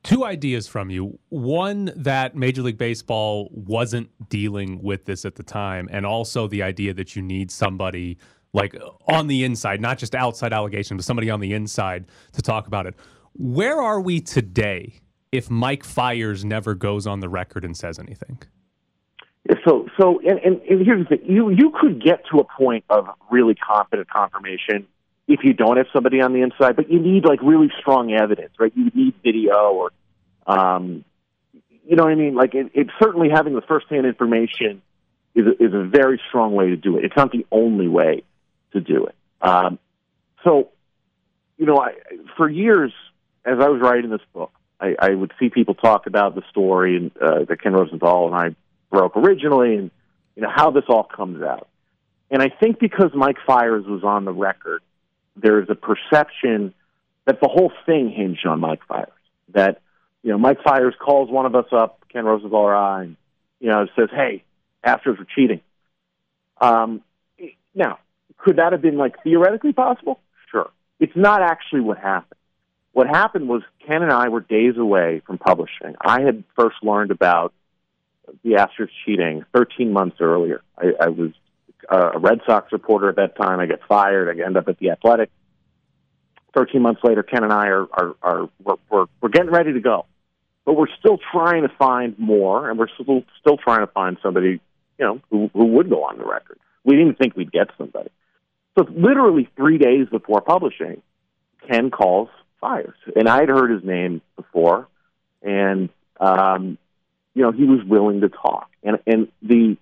[0.04, 1.18] Two ideas from you.
[1.30, 6.62] One, that Major League Baseball wasn't dealing with this at the time, and also the
[6.62, 8.18] idea that you need somebody
[8.52, 8.76] like
[9.08, 12.86] on the inside, not just outside allegation, but somebody on the inside to talk about
[12.86, 12.94] it.
[13.32, 15.00] Where are we today
[15.32, 18.38] if Mike Fiers never goes on the record and says anything?
[19.66, 22.84] So, so, and, and, and here's the thing: you you could get to a point
[22.88, 24.86] of really confident confirmation
[25.26, 28.52] if you don't have somebody on the inside, but you need like really strong evidence,
[28.58, 28.72] right?
[28.76, 29.90] You need video or,
[30.46, 31.04] um,
[31.86, 32.34] you know what I mean?
[32.34, 34.82] Like it, it certainly having the firsthand information
[35.34, 37.04] is a, is a very strong way to do it.
[37.04, 38.22] It's not the only way
[38.72, 39.14] to do it.
[39.40, 39.78] Um,
[40.42, 40.70] so,
[41.56, 41.94] you know, I,
[42.36, 42.92] for years,
[43.44, 46.96] as I was writing this book, I, I would see people talk about the story
[46.96, 48.56] and, uh, that Ken Rosenthal and I
[48.90, 49.90] broke originally, and
[50.36, 51.68] you know how this all comes out.
[52.30, 54.82] And I think because Mike Fiers was on the record
[55.36, 56.74] there's a perception
[57.26, 59.08] that the whole thing hinged on Mike Fiers.
[59.52, 59.80] That
[60.22, 63.16] you know, Mike Fiers calls one of us up, Ken Rosenthal or I, and
[63.60, 64.44] you know, says, "Hey,
[64.84, 65.60] Astros were cheating."
[66.60, 67.02] Um,
[67.74, 67.98] now,
[68.38, 70.20] could that have been like theoretically possible?
[70.50, 70.70] Sure.
[71.00, 72.38] It's not actually what happened.
[72.92, 75.96] What happened was Ken and I were days away from publishing.
[76.00, 77.52] I had first learned about
[78.42, 80.62] the Astros cheating 13 months earlier.
[80.78, 81.32] I, I was
[81.88, 83.60] a Red Sox reporter at that time.
[83.60, 84.28] I get fired.
[84.28, 85.30] I end up at the Athletic.
[86.54, 89.80] Thirteen months later, Ken and I are are, are we're, we're we're getting ready to
[89.80, 90.06] go,
[90.64, 94.60] but we're still trying to find more, and we're still still trying to find somebody
[94.98, 96.58] you know who who would go on the record.
[96.84, 98.10] We didn't think we'd get somebody.
[98.78, 101.02] So literally three days before publishing,
[101.68, 102.28] Ken calls
[102.60, 104.88] Fiers, and I had heard his name before,
[105.42, 105.88] and
[106.20, 106.78] um,
[107.34, 109.76] you know he was willing to talk, and and the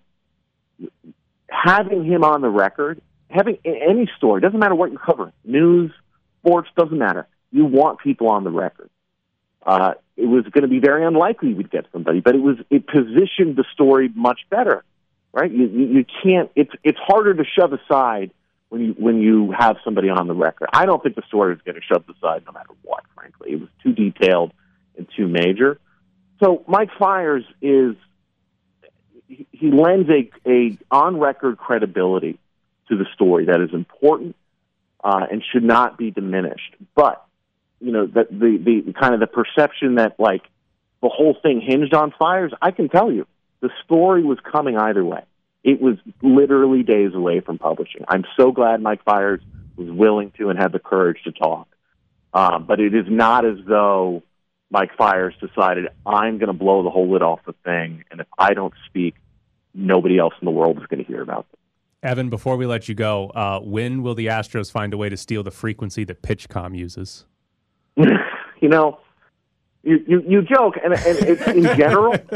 [1.53, 5.93] having him on the record, having any story, doesn't matter what you're covering, news,
[6.41, 7.27] sports, doesn't matter.
[7.51, 8.91] You want people on the record.
[9.65, 12.87] Uh, it was going to be very unlikely we'd get somebody, but it was it
[12.87, 14.85] positioned the story much better
[15.33, 15.51] right?
[15.51, 16.51] You, you can't.
[16.55, 18.31] It's it's harder to shove aside
[18.69, 20.69] when you when you have somebody on the record.
[20.73, 23.05] I don't think the story is going to shove aside no matter what.
[23.15, 24.53] Frankly, it was too detailed
[24.97, 25.79] and too major.
[26.43, 27.95] So Mike Fiers is
[29.51, 32.39] he lends a a on record credibility
[32.89, 34.37] to the story that is important
[35.03, 36.75] uh, and should not be diminished.
[36.95, 37.25] But
[37.81, 40.43] you know the, the the kind of the perception that like
[41.03, 42.53] the whole thing hinged on Fiers.
[42.63, 43.27] I can tell you,
[43.61, 45.25] the story was coming either way.
[45.65, 48.05] It was literally days away from publishing.
[48.09, 49.41] I'm so glad Mike Fiers
[49.77, 51.69] was willing to and had the courage to talk.
[52.35, 54.23] Um, but it is not as though
[54.71, 58.27] Mike Fiers decided I'm going to blow the whole lid off the thing, and if
[58.39, 59.15] I don't speak,
[59.75, 61.59] nobody else in the world is going to hear about it.
[62.03, 65.17] Evan, before we let you go, uh, when will the Astros find a way to
[65.17, 67.27] steal the frequency that PitchCom uses?
[67.97, 68.99] you know,
[69.85, 72.17] you, you, you joke, and, and it's in general.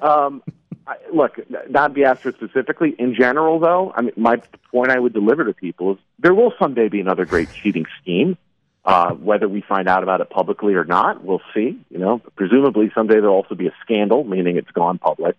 [0.00, 0.42] Um,
[0.86, 1.38] I, look,
[1.68, 2.94] not the Astros specifically.
[2.98, 6.52] In general, though, I mean, my point I would deliver to people is there will
[6.58, 8.38] someday be another great cheating scheme.
[8.84, 11.78] Uh, whether we find out about it publicly or not, we'll see.
[11.90, 15.36] You know, presumably someday there'll also be a scandal, meaning it's gone public.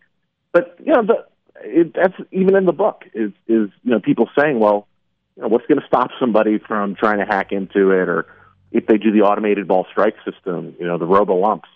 [0.52, 1.26] But you know, the,
[1.64, 4.88] it, that's even in the book is is you know people saying, well,
[5.36, 8.28] you know, what's going to stop somebody from trying to hack into it, or
[8.72, 11.70] if they do the automated ball strike system, you know, the robo umps.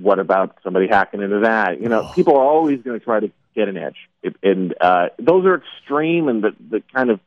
[0.00, 1.80] What about somebody hacking into that?
[1.80, 5.08] You know, people are always going to try to get an edge, it, and uh,
[5.18, 7.20] those are extreme and the the kind of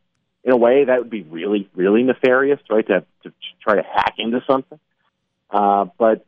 [0.45, 2.87] in a way that would be really really nefarious, right?
[2.87, 4.79] To to try to hack into something.
[5.49, 6.25] Uh, but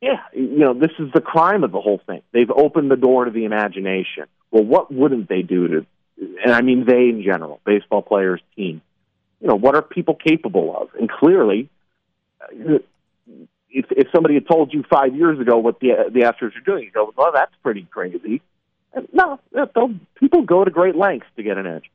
[0.00, 2.22] yeah, you know, this is the crime of the whole thing.
[2.32, 4.26] They've opened the door to the imagination.
[4.50, 5.86] Well, what wouldn't they do to,
[6.44, 8.82] and I mean they in general, baseball players, team,
[9.40, 10.88] You know, what are people capable of?
[10.98, 11.68] And clearly,
[12.40, 12.78] uh,
[13.70, 16.84] if if somebody had told you five years ago what the the Astros are doing,
[16.84, 18.42] you go, well, that's pretty crazy.
[18.92, 19.38] And no,
[20.18, 21.90] people go to great lengths to get an edge.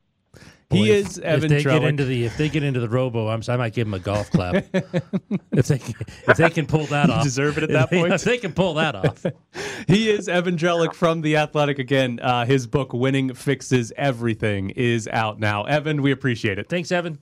[0.72, 2.90] He Boy, if- is Evan if they get into the if they get into the
[2.90, 4.56] robo, I'm, I might give him a golf clap.
[4.74, 5.94] if they can-
[6.28, 8.14] if they can pull that off, deserve it at If that they- point.
[8.14, 9.24] If they can pull that off,
[9.88, 12.20] He is Evan Drellich from The Athletic again.
[12.22, 15.66] Uh, his book, Winning Fixes Everything, is out now.
[15.66, 16.68] Evan, we appreciate it.
[16.68, 17.20] thanks, Evan.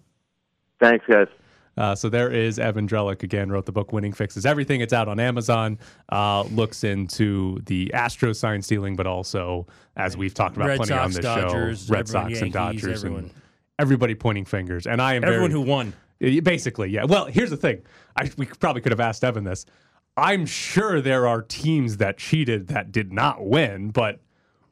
[0.79, 1.27] Thanks, guys.
[1.75, 4.81] Uh, so there is Evan Drellich again, wrote the book Winning Fixes Everything.
[4.81, 5.79] It's out on Amazon.
[6.09, 10.93] Uh, looks into the Astro sign stealing, but also, as we've talked about Red plenty
[10.93, 13.23] on this Dodgers, show, Red Sox and Yankees, Dodgers everyone.
[13.25, 13.31] and
[13.79, 14.85] everybody pointing fingers.
[14.85, 15.93] And I am Everyone very, who won.
[16.19, 17.05] Basically, yeah.
[17.05, 17.81] Well, here's the thing.
[18.15, 19.65] I, we probably could have asked Evan this.
[20.15, 24.19] I'm sure there are teams that cheated that did not win, but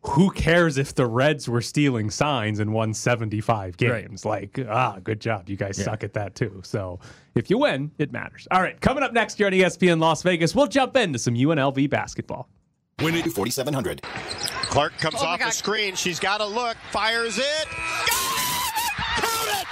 [0.04, 3.78] who cares if the Reds were stealing signs and won 75 Right.
[3.78, 4.26] games?
[4.26, 5.48] Like, ah, good job.
[5.48, 6.62] You guys suck at that too.
[6.64, 7.00] So
[7.36, 8.48] if you win, it matters.
[8.52, 11.90] All right, coming up next here on ESPN Las Vegas, we'll jump into some UNLV
[11.90, 12.50] basketball.
[13.02, 14.02] Winning 4,700.
[14.04, 15.96] Clark comes off the screen.
[15.96, 16.78] She's got to look.
[16.92, 17.44] Fires it.
[17.68, 18.94] Got it!
[19.18, 19.68] Count it!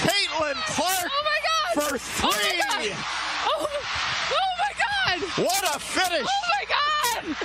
[0.00, 1.38] Caitlin Clark Oh my
[1.74, 1.88] god!
[1.88, 2.28] for three.
[2.28, 2.96] Oh my god!
[3.46, 4.59] Oh, oh my
[5.20, 5.44] god!
[5.44, 6.26] What a finish!
[6.26, 7.36] Oh my god!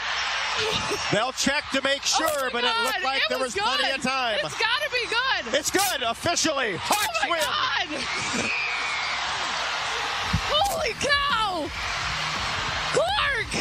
[1.11, 3.63] They'll check to make oh, sure, Oh but it looked like It there was, good.
[3.63, 4.37] plenty of time.
[4.43, 5.53] It's gotta be good.
[5.59, 6.77] It's good officially.
[6.77, 7.41] Hawks oh my win.
[7.41, 7.87] god!
[10.47, 11.69] Holy cow!
[12.95, 13.51] Clark!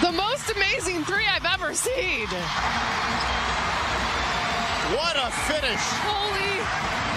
[0.00, 2.26] the most amazing three I've ever seen.
[4.96, 5.80] What a finish!
[6.02, 7.09] Holy!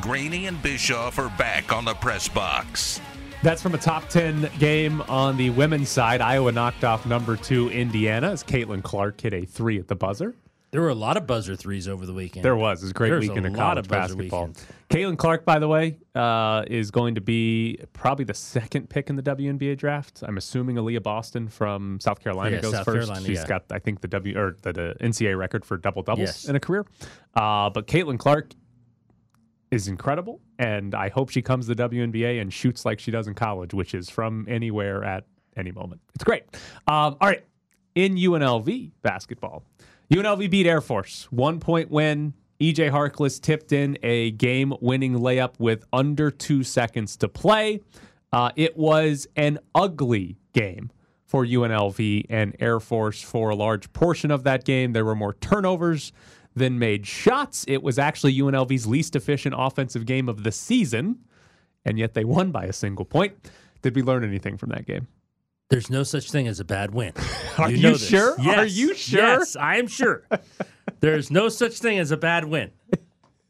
[0.00, 3.00] Graney and Bischoff are back on the press box.
[3.42, 6.20] That's from a top 10 game on the women's side.
[6.20, 10.34] Iowa knocked off number two Indiana as Caitlin Clark hit a three at the buzzer.
[10.70, 12.44] There were a lot of buzzer threes over the weekend.
[12.44, 12.82] There was.
[12.82, 14.46] It was a great There's weekend a of lot college of basketball.
[14.48, 14.66] weekends.
[14.90, 19.16] Caitlin Clark, by the way, uh, is going to be probably the second pick in
[19.16, 20.22] the WNBA draft.
[20.26, 23.06] I'm assuming Aaliyah Boston from South Carolina Yeah, goes South first.
[23.06, 23.46] Carolina, She's yeah.
[23.46, 26.44] got, I think, the W or the, the NCAA record for double doubles Yes.
[26.46, 26.84] in a career.
[27.34, 28.52] Uh, but Caitlin Clark
[29.70, 33.26] is incredible, and I hope she comes to the WNBA and shoots like she does
[33.26, 35.24] in college, which is from anywhere at
[35.56, 36.00] any moment.
[36.14, 36.44] It's great.
[36.86, 37.44] Um, all right,
[37.94, 39.64] in UNLV basketball,
[40.10, 42.34] UNLV beat Air Force, one point win.
[42.60, 47.80] EJ Harkless tipped in a game winning layup with under two seconds to play.
[48.32, 50.90] Uh, it was an ugly game
[51.24, 54.92] for UNLV and Air Force for a large portion of that game.
[54.92, 56.12] There were more turnovers
[56.54, 57.64] than made shots.
[57.68, 61.20] It was actually UNLV's least efficient offensive game of the season,
[61.84, 63.50] and yet they won by a single point.
[63.82, 65.06] Did we learn anything from that game?
[65.70, 67.12] There's no such thing as a bad win.
[67.58, 68.08] Are you this.
[68.08, 68.34] sure?
[68.40, 68.58] Yes.
[68.58, 69.20] Are you sure?
[69.20, 70.26] Yes, I am sure.
[71.00, 72.72] There's no such thing as a bad win.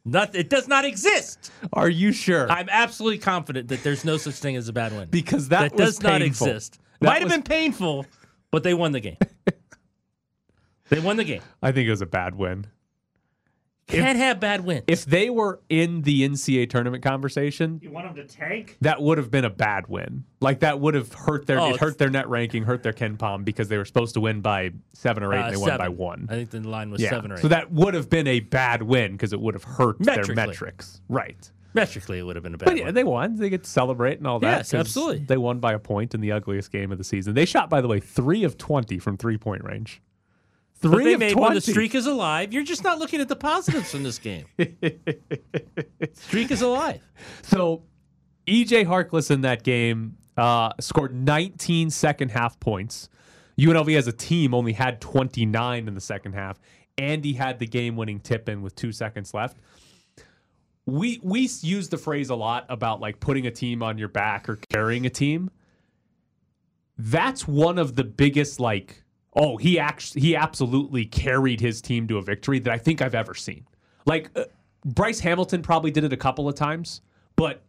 [0.04, 1.52] Not, it does not exist.
[1.72, 2.50] Are you sure?
[2.50, 5.08] I'm absolutely confident that there's no such thing as a bad win.
[5.10, 6.78] because that, that was does not exist.
[7.00, 8.06] That Might have been painful,
[8.50, 9.18] but they won the game.
[10.88, 11.42] they won the game.
[11.62, 12.66] I think it was a bad win.
[13.88, 14.84] Can't have bad wins.
[14.86, 18.76] If they were in the NCAA tournament conversation, You want them to tank?
[18.82, 20.24] that would have been a bad win.
[20.40, 23.44] Like that would have hurt their Oh, it hurt their net ranking, hurt their KenPom
[23.44, 25.88] because they were supposed to win by seven or eight, Uh, and they won by
[25.88, 26.26] one.
[26.30, 27.40] I think the line was yeah, seven or eight.
[27.40, 31.00] so that would have been a bad win because it would have hurt their metrics.
[31.08, 31.50] Right.
[31.74, 32.94] Metrically, it would have been a bad But yeah, one.
[32.94, 33.36] they won.
[33.36, 34.56] They get to celebrate and all that.
[34.58, 35.18] Yes, 'cause absolutely.
[35.26, 37.34] They won by a point in the ugliest game of the season.
[37.34, 40.00] They shot, by the way, three of twenty from three point range.
[40.80, 41.40] But Three they of made 20.
[41.40, 41.54] one.
[41.54, 42.52] The streak is alive.
[42.52, 44.44] You're just not looking at the positives from this game.
[46.12, 47.00] streak is alive.
[47.42, 47.82] So
[48.46, 53.08] EJ Harkless in that game uh, scored 19 second half points.
[53.58, 56.60] UNLV as a team only had 29 in the second half.
[56.96, 59.56] Andy had the game winning tip in with two seconds left.
[60.86, 64.48] We we use the phrase a lot about like putting a team on your back
[64.48, 65.50] or carrying a team.
[66.96, 69.02] That's one of the biggest like
[69.38, 73.14] oh he actually he absolutely carried his team to a victory that I think I've
[73.14, 73.64] ever seen.
[74.04, 74.44] Like uh,
[74.84, 77.00] Bryce Hamilton probably did it a couple of times,
[77.36, 77.62] but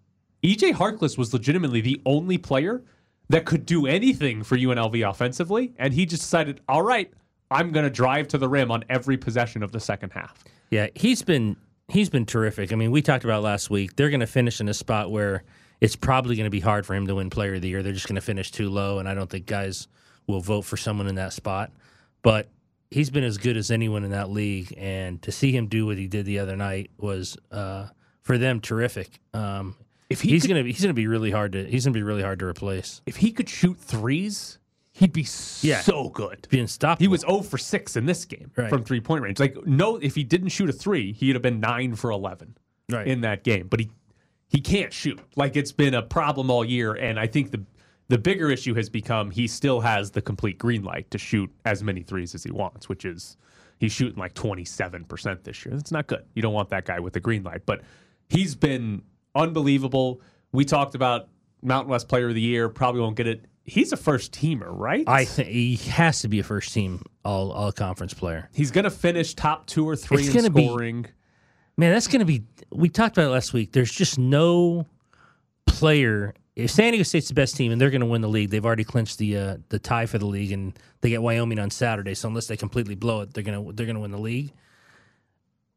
[0.43, 2.83] EJ Harkless was legitimately the only player
[3.29, 7.11] that could do anything for UNLV offensively, and he just decided, all right,
[7.51, 10.43] I'm going to drive to the rim on every possession of the second half.
[10.71, 11.55] Yeah, he's been
[11.87, 12.71] he's been terrific.
[12.71, 13.95] I mean, we talked about last week.
[13.95, 15.43] They're going to finish in a spot where
[15.81, 17.81] it's probably going to be hard for him to win Player of the Year.
[17.81, 19.87] They're just going to finish too low, and I don't think guys
[20.29, 21.71] will vote for someone in that spot.
[22.21, 22.47] But
[22.91, 25.97] he's been as good as anyone in that league, and to see him do what
[25.97, 27.87] he did the other night was uh,
[28.21, 29.19] for them terrific.
[29.33, 29.75] Um,
[30.09, 32.03] If he he's could- gonna be, he's gonna be really hard to he's gonna be
[32.03, 33.01] really hard to replace.
[33.05, 34.59] If he could shoot threes,
[34.91, 35.25] he'd be
[35.61, 35.81] Yeah.
[35.81, 36.47] so good.
[36.49, 37.03] Be unstoppable.
[37.03, 38.69] He was 0 for 6 in this game Right.
[38.69, 39.39] from three point range.
[39.39, 42.57] Like, no, if he didn't shoot a three, he'd have been 9 for 11
[42.91, 43.07] right.
[43.07, 43.67] in that game.
[43.67, 43.89] But he
[44.51, 45.19] he can't shoot.
[45.35, 46.93] Like, it's been a problem all year.
[46.95, 47.61] And I think the
[48.09, 51.83] the bigger issue has become he still has the complete green light to shoot as
[51.83, 53.37] many threes as he wants, which is
[53.79, 55.75] he's shooting like 27% this year.
[55.75, 56.25] That's not good.
[56.33, 57.65] You don't want that guy with the green light.
[57.65, 57.81] But
[58.27, 59.03] he's been
[59.35, 60.21] unbelievable.
[60.51, 61.29] We talked about
[61.61, 63.45] Mountain West Player of the Year, probably won't get it.
[63.63, 65.03] He's a first teamer, right?
[65.07, 68.49] I think he has to be a first team all all conference player.
[68.53, 71.05] He's going to finish top two or three It's in gonna be- scoring.
[71.77, 72.43] Man, that's going to be.
[72.71, 73.71] We talked about it last week.
[73.71, 74.85] There's just no
[75.67, 76.33] player.
[76.59, 78.65] If San Diego State's the best team and they're going to win the league, they've
[78.65, 82.13] already clinched the uh, the tie for the league, and they get Wyoming on Saturday.
[82.13, 84.51] So unless they completely blow it, they're gonna they're gonna win the league.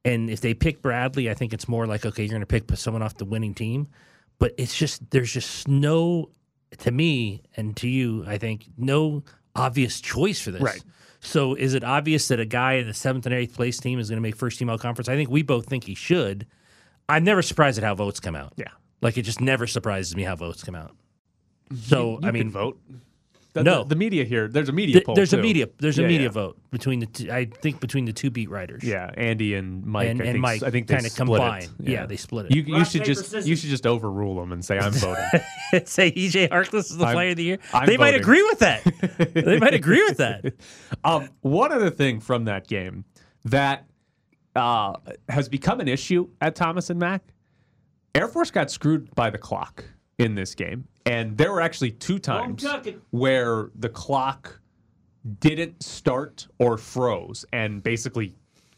[0.04, 2.76] And if they pick Bradley, I think it's more like okay, you're going to pick
[2.76, 3.88] someone off the winning team.
[4.38, 6.30] But it's just there's just no
[6.78, 9.22] to me and to you, I think no
[9.54, 10.62] obvious choice for this.
[10.62, 10.82] Right.
[11.20, 14.08] So is it obvious that a guy in the seventh and eighth place team is
[14.08, 15.08] going to make first team all conference?
[15.08, 16.46] I think we both think he should.
[17.08, 18.54] I'm never surprised at how votes come out.
[18.56, 18.68] Yeah.
[19.02, 20.94] Like it just never surprises me how votes come out.
[21.86, 22.80] So You I mean, can vote.
[23.54, 23.82] The, No.
[23.82, 24.48] the, the media here.
[24.48, 25.14] There's a media th- poll.
[25.14, 26.28] there's a media there's a media yeah.
[26.30, 28.82] vote between the two, I think between the two beat writers.
[28.82, 30.08] Yeah, Andy and Mike.
[30.08, 31.62] And- I and think, Mike I think kinda split combine.
[31.64, 31.88] It.
[31.90, 32.54] Yeah, they split it.
[32.56, 33.46] You, you should just scissors.
[33.46, 35.24] you should just overrule them and say I'm voting.
[35.84, 37.58] Say EJ Harkless is the I'm- player of the year.
[37.74, 38.84] I'm they might agree with that.
[39.34, 40.54] they might agree with that.
[41.04, 43.04] um, one other thing from that game
[43.44, 43.84] that
[44.56, 44.94] uh,
[45.28, 47.22] has become an issue at Thomas and Mack.
[48.14, 49.84] Air Force got screwed by the clock
[50.18, 52.62] in this game, and there were actually two times
[53.10, 54.60] where the clock
[55.40, 58.34] didn't start or froze and basically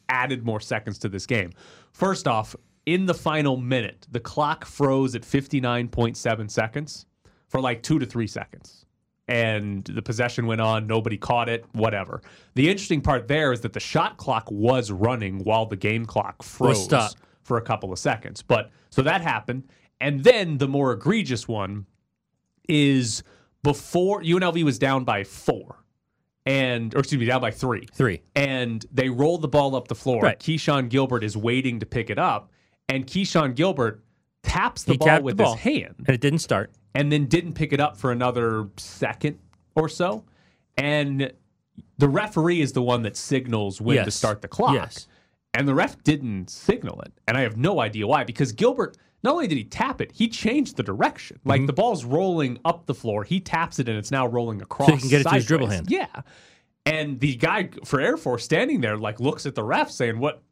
[0.09, 1.51] added more seconds to this game.
[1.93, 2.55] First off,
[2.87, 7.07] in the final minute, the clock froze at 59.7 seconds
[7.49, 8.85] for like two to three seconds.
[9.27, 12.21] And the possession went on, nobody caught it, whatever.
[12.57, 16.43] The interesting part there is that the shot clock was running while the game clock
[16.43, 17.17] froze stopped.
[17.45, 18.43] For a couple of seconds.
[18.43, 19.65] But so that happened.
[20.01, 21.87] And then the more egregious one
[22.69, 23.23] is
[23.63, 25.85] before UNLV was down by four,
[26.47, 27.87] and or excuse me, down by three.
[27.95, 28.23] Three.
[28.35, 30.23] And they rolled the ball up the floor.
[30.23, 30.39] Right.
[30.39, 32.51] Keshon Gilbert is waiting to pick it up,
[32.89, 34.03] and Keshon Gilbert
[34.43, 35.55] taps the He ball with the ball.
[35.55, 36.71] his hand And it didn't start.
[36.95, 39.39] and then didn't pick it up for another second
[39.75, 40.25] or so.
[40.77, 41.33] And
[41.99, 44.75] the referee is the one that signals when to start the clock.
[44.75, 45.09] Yes.
[45.55, 47.13] And the ref didn't signal it.
[47.29, 50.29] And I have no idea why, because Gilbert, not only did he tap it, he
[50.29, 51.39] changed the direction.
[51.45, 51.67] Like Mm-hmm.
[51.67, 53.25] the ball's rolling up the floor.
[53.25, 54.89] He taps it and it's now rolling across.
[54.89, 55.91] So he can get it to his dribble hand.
[55.91, 56.07] Yeah.
[56.87, 60.43] And the guy for Air Force standing there, like, looks at the ref saying, What?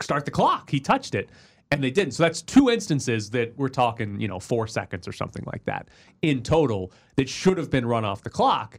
[0.00, 0.70] Start the clock.
[0.70, 1.30] He touched it.
[1.70, 2.12] And they didn't.
[2.14, 5.88] So that's two instances that we're talking, you know, four seconds or something like that
[6.22, 8.78] in total that should have been run off the clock.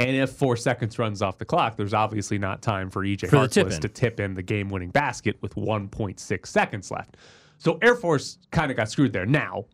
[0.00, 3.48] And if four seconds runs off the clock, there's obviously not time for EJ For
[3.48, 7.16] tip to tip in the game winning basket with 1.6 seconds left.
[7.58, 9.26] So Air Force kind of got screwed there.
[9.26, 9.64] Now,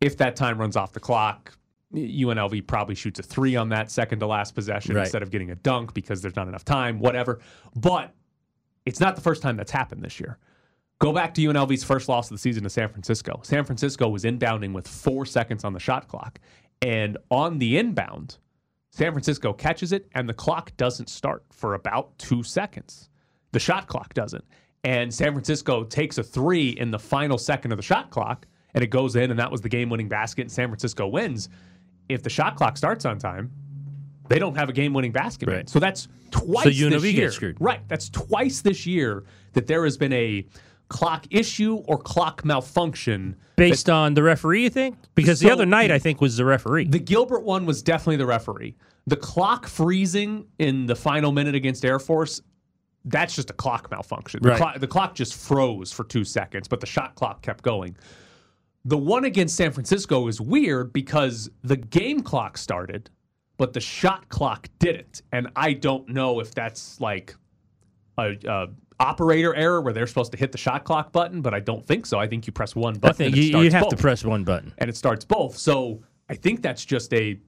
[0.00, 1.56] if that time runs off the clock,
[1.92, 5.02] UNLV probably shoots a three on that second to last possession Right.
[5.02, 7.40] instead of getting a dunk because there's not enough time, whatever.
[7.74, 8.14] But
[8.86, 10.38] it's not the first time that's happened this year.
[11.00, 13.40] Go back to UNLV's first loss of the season to San Francisco.
[13.42, 16.38] San Francisco was inbounding with four seconds on the shot clock.
[16.80, 18.38] And on the inbound,
[18.92, 23.08] San Francisco catches it, and the clock doesn't start for about two seconds.
[23.52, 24.44] The shot clock doesn't.
[24.84, 28.84] And San Francisco takes a three in the final second of the shot clock, and
[28.84, 31.48] it goes in, and that was the game winning basket, and San Francisco wins.
[32.10, 33.50] If the shot clock starts on time,
[34.28, 35.48] they don't have a game winning basket.
[35.48, 35.68] Right.
[35.68, 37.30] So that's twice So this year.
[37.30, 37.56] screwed.
[37.60, 37.80] Right.
[37.88, 39.24] That's twice this year
[39.54, 40.46] that there has been a
[40.92, 43.34] clock issue or clock malfunction.
[43.56, 44.96] Based on the referee, you think?
[45.14, 46.84] Because the other night, I think, was the referee.
[46.84, 48.76] The Gilbert one was definitely the referee.
[49.06, 52.42] The clock freezing in the final minute against Air Force,
[53.06, 54.40] that's just a clock malfunction.
[54.42, 54.58] The, Right.
[54.58, 57.96] clock, the clock just froze for two seconds, but the shot clock kept going.
[58.84, 63.08] The one against San Francisco is weird because the game clock started,
[63.56, 65.22] but the shot clock didn't.
[65.32, 67.34] And I don't know if that's like
[68.18, 68.68] a, a
[69.00, 72.06] operator error where they're supposed to hit the shot clock button, but I don't think
[72.06, 72.18] so.
[72.18, 73.10] I think you press one button.
[73.10, 74.72] I think and it you, you have to press one button.
[74.78, 75.56] and it starts both.
[75.56, 77.38] So I think that's just a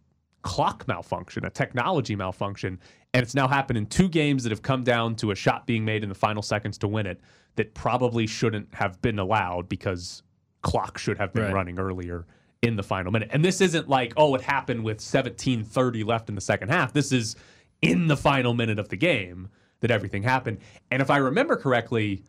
[0.43, 2.79] clock malfunction, a technology malfunction.
[3.15, 5.85] And it's now happened in two games that have come down to a shot being
[5.85, 7.21] made in the final seconds to win it
[7.57, 10.23] that probably shouldn't have been allowed because
[10.63, 11.55] clock should have been Right.
[11.55, 12.27] running earlier
[12.63, 13.29] in the final minute.
[13.33, 16.93] And this isn't like, oh, it happened with 17:30 left in the second half.
[16.93, 17.37] This is
[17.83, 19.49] in the final minute of the game
[19.85, 20.59] that everything happened.
[20.91, 22.23] And if I remember correctly,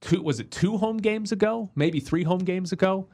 [0.00, 3.06] two was it two home games ago, maybe three home games ago,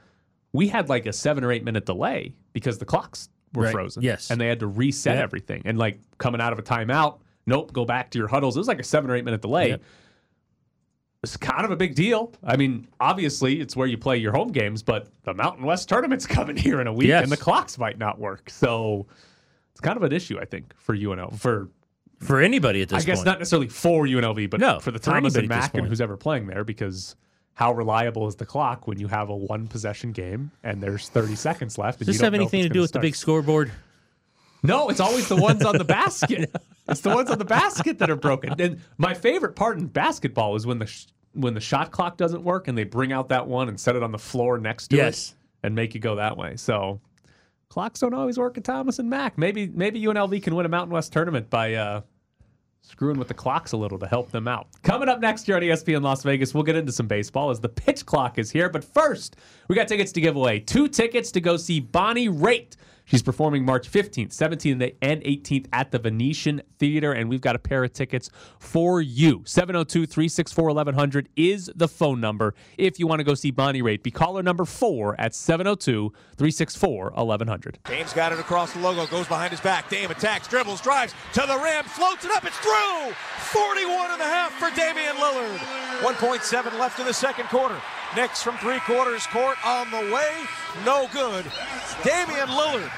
[0.55, 3.73] we had like a seven or eight minute delay because the clocks were Right.
[3.73, 4.03] frozen.
[4.03, 4.31] Yes.
[4.31, 5.61] and they had to reset everything.
[5.67, 8.57] And like coming out of a timeout, nope, go back to your huddles.
[8.57, 9.79] It was like a seven or eight minute delay.
[11.23, 12.33] It's kind of a big deal.
[12.43, 16.27] I mean, obviously, it's where you play your home games, but the Mountain West tournament's
[16.39, 17.23] coming here in a week, Yes.
[17.23, 18.49] and the clocks might not work.
[18.51, 19.07] So
[19.73, 21.39] it's kind of an issue, I think, for UNL.
[21.39, 21.69] For
[22.25, 23.27] For anybody at this I guess point.
[23.27, 25.79] not necessarily for UNLV, but No, for the for Thomas and anybody at this Mack
[25.81, 27.17] and who's ever playing there, because
[27.55, 31.37] how reliable is the clock when you have a one possession game and there's 30
[31.37, 31.99] seconds left?
[31.99, 33.71] Does this have anything to do with the big scoreboard?
[34.63, 36.51] No, it's always the ones on the basket.
[36.89, 38.55] It's the ones on the basket that are broken.
[38.59, 42.43] And my favorite part in basketball is when the sh- when the shot clock doesn't
[42.45, 44.97] work and they bring out that one and set it on the floor next to
[44.97, 45.31] Yes.
[45.63, 46.57] it and make you go that way.
[46.57, 47.01] So
[47.69, 49.37] clocks don't always work at Thomas and Mack.
[49.37, 52.01] Maybe maybe UNLV can win a Mountain West tournament by uh,
[52.87, 54.69] screwing with the clocks a little to help them out.
[54.83, 57.69] Coming up next year on ESPN Las Vegas, we'll get into some baseball as the
[57.69, 58.69] pitch clock is here.
[58.69, 59.37] But first,
[59.69, 60.61] we got tickets to give away.
[60.61, 62.77] Two tickets to go see Bonnie Raitt.
[63.05, 67.59] She's performing March 15th, 17th, and 18th at the Venetian Theater, and we've got a
[67.59, 69.43] pair of tickets for you.
[69.45, 74.03] 702 364 1100 is the phone number if you want to go see Bonnie Raitt.
[74.03, 77.79] Be caller number four at 702 364 1100.
[77.85, 79.91] Dame's got it across the logo, goes behind his back.
[79.91, 83.13] Dame attacks, dribbles, drives to the rim, floats it up, it's through!
[83.39, 85.59] 41 and a half for Damian Lillard.
[86.01, 87.77] 1.7 left in the second quarter.
[88.17, 90.31] Knicks from three quarters court on the way,
[90.85, 91.45] no good.
[92.05, 92.89] Damian Lillard,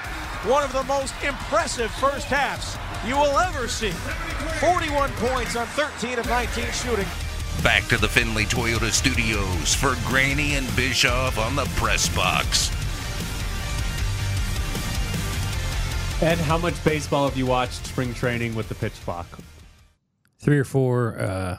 [0.47, 3.89] one of the most impressive first halves you will ever see.
[4.59, 7.07] 41 points on 13 of 19 shooting.
[7.63, 12.69] Back to the Findlay Toyota Studios for Graney and Bischoff on the press box.
[16.21, 19.39] And how much baseball have you watched spring training with the pitch clock?
[20.39, 21.57] Three or four uh,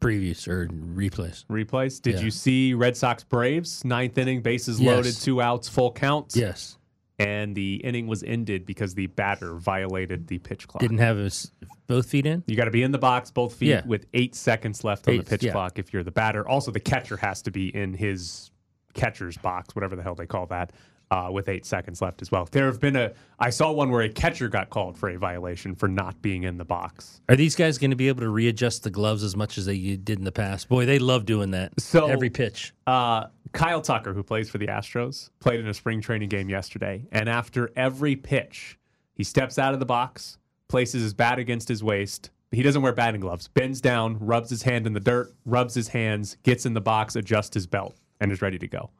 [0.00, 1.44] previews or replays.
[1.46, 2.00] Replays.
[2.00, 2.20] Did Yeah.
[2.22, 4.94] you see Red Sox Braves ninth inning, bases Yes.
[4.94, 6.32] loaded, two outs, full count?
[6.34, 6.76] Yes.
[7.20, 10.80] And the inning was ended because the batter violated the pitch clock.
[10.80, 11.50] Didn't have his
[11.88, 12.44] both feet in.
[12.46, 13.82] You got to be in the box, both feet, Yeah.
[13.86, 15.50] with eight seconds left on the pitch yeah.
[15.52, 16.46] clock if you're the batter.
[16.48, 18.52] Also, the catcher has to be in his
[18.94, 20.72] catcher's box, whatever the hell they call that,
[21.10, 22.46] uh, with eight seconds left as well.
[22.50, 25.74] There have been a, I saw one where a catcher got called for a violation
[25.74, 27.20] for not being in the box.
[27.28, 29.78] Are these guys going to be able to readjust the gloves as much as they
[29.96, 30.68] did in the past?
[30.68, 31.80] Boy, they love doing that.
[31.80, 32.74] So- every pitch.
[32.86, 37.06] Uh, Kyle Tucker, who plays for the Astros, played in a spring training game yesterday.
[37.12, 38.78] And after every pitch,
[39.14, 40.38] he steps out of the box,
[40.68, 42.30] places his bat against his waist.
[42.52, 45.88] He doesn't wear batting gloves, bends down, rubs his hand in the dirt, rubs his
[45.88, 48.90] hands, gets in the box, adjusts his belt, and is ready to go.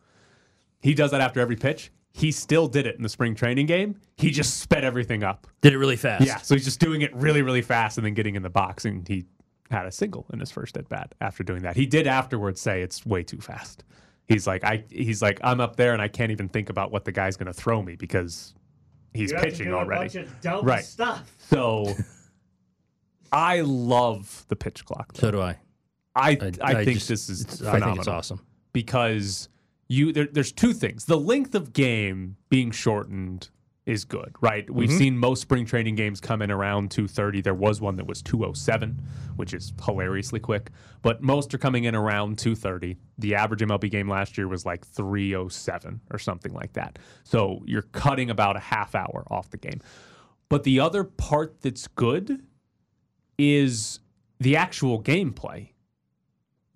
[0.81, 1.91] He does that after every pitch.
[2.13, 4.01] He still did it in the spring training game.
[4.17, 4.35] He mm-hmm.
[4.35, 5.47] just sped everything up.
[5.61, 6.25] Did it really fast.
[6.27, 8.85] Yeah, so he's just doing it really, really fast and then getting in the box.
[8.85, 9.25] And he
[9.71, 11.77] had a single in his first at bat after doing that.
[11.77, 13.85] He did afterwards say it's way too fast.
[14.27, 17.05] He's like, I he's like, I'm up there and I can't even think about what
[17.05, 18.55] the guy's gonna throw me because
[19.15, 20.01] he's You have to pitching do a already.
[20.01, 20.85] bunch of dumb right.
[20.85, 21.35] stuff.
[21.39, 21.95] So
[23.33, 25.13] I love the pitch clock.
[25.15, 25.59] So do I.
[26.17, 28.41] I I, I think just- this is it's- I think it's awesome.
[28.73, 29.49] because
[29.89, 31.05] you there, there's two things.
[31.07, 33.51] The length of game being shortened
[33.87, 34.69] is good, right?
[34.69, 34.99] We've Mhm.
[34.99, 37.41] seen most spring training games come in around 2:30.
[37.41, 39.01] There was one that was 2:07,
[39.37, 40.71] which is hilariously quick,
[41.01, 42.99] but most are coming in around 2:30.
[43.17, 46.99] The average MLB game last year was like 3:07 or something like that.
[47.25, 49.81] So you're cutting about a half hour off the game.
[50.51, 52.43] But the other part that's good
[53.39, 54.01] is
[54.39, 55.71] the actual gameplay.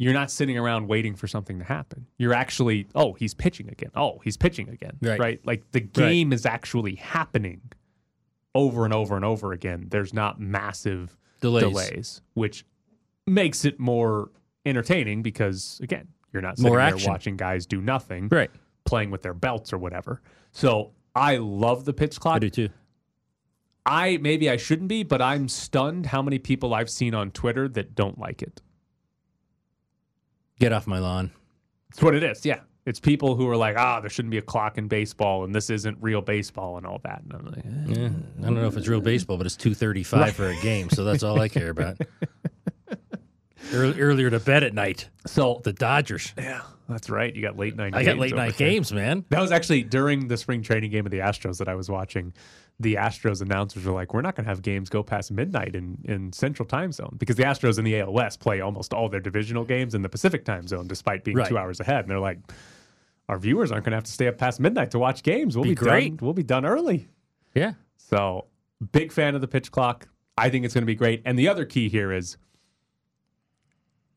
[0.03, 2.07] You're not sitting around waiting for something to happen.
[2.18, 3.90] You're actually, oh, he's pitching again.
[3.94, 4.96] Oh, he's pitching again.
[5.00, 5.40] Right.
[5.46, 7.61] Like the game is actually happening
[8.55, 9.86] over and over and over again.
[9.90, 11.62] There's not massive Delays.
[11.62, 12.64] delays, which
[13.26, 14.30] makes it more
[14.66, 17.11] entertaining because again, you're not sitting More there action.
[17.11, 18.50] watching guys do nothing, Right.
[18.84, 20.20] Playing with their belts or whatever.
[20.50, 22.36] So I love the pitch clock.
[22.36, 22.68] I do too.
[23.86, 27.68] I maybe I shouldn't be, but I'm stunned how many people I've seen on Twitter
[27.68, 28.61] that don't like it.
[30.59, 31.30] Get off my lawn.
[31.90, 32.44] It's what it is.
[32.46, 32.61] Yeah.
[32.84, 35.70] It's people who are like, ah, there shouldn't be a clock in baseball and this
[35.70, 37.22] isn't real baseball and all that.
[37.22, 38.00] And I'm like, eh.
[38.00, 38.09] Yeah,
[38.40, 41.05] I don't know if it's real baseball, but it's two thirty-five for a game, so
[41.05, 41.98] that's all I care about.
[43.72, 45.09] Earlier to bed at night.
[45.26, 46.32] So the Dodgers.
[46.36, 47.34] Yeah, that's right.
[47.34, 47.94] You got late night.
[47.94, 49.24] I got late night games, man.
[49.30, 52.34] That was actually during the spring training game of the Astros that I was watching.
[52.83, 55.99] The Astros announcers were like, "We're not going to have games go past midnight in,
[56.05, 59.20] in Central Time Zone because the Astros in the AL West play almost all their
[59.20, 61.49] divisional games in the Pacific Time Zone, despite being Right.
[61.49, 62.39] two hours ahead." And they're like,
[63.28, 65.57] "Our viewers aren't going to have to stay up past midnight to watch games.
[65.57, 66.16] We'll Be be, great.
[66.16, 66.26] done.
[66.26, 67.09] We'll be done early."
[67.55, 67.74] Yeah.
[67.97, 68.47] So,
[68.93, 70.09] big fan of the pitch clock.
[70.37, 71.22] I think it's going to be great.
[71.24, 72.37] And the other key here is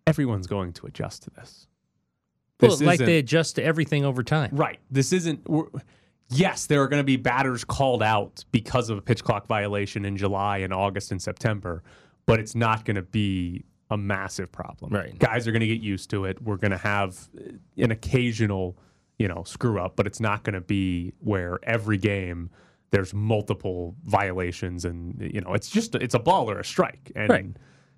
[0.08, 1.68] everyone's going to adjust to this.
[2.62, 4.52] Well, like they adjust to everything over time.
[4.54, 4.80] Right.
[4.90, 5.46] This isn't.
[6.30, 10.06] Yes, there are going to be batters called out because of a pitch clock violation
[10.06, 11.84] in July and August and September,
[12.26, 14.92] but it's not going to be a massive problem.
[14.92, 15.18] Right.
[15.20, 16.42] Guys are going to get used to it.
[16.42, 18.76] We're going to have uh, an occasional,
[19.20, 22.50] you know, screw up, but it's not going to be where every game
[22.90, 27.12] there's multiple violations and you know, it's just it's a ball or a strike.
[27.16, 27.46] And Right.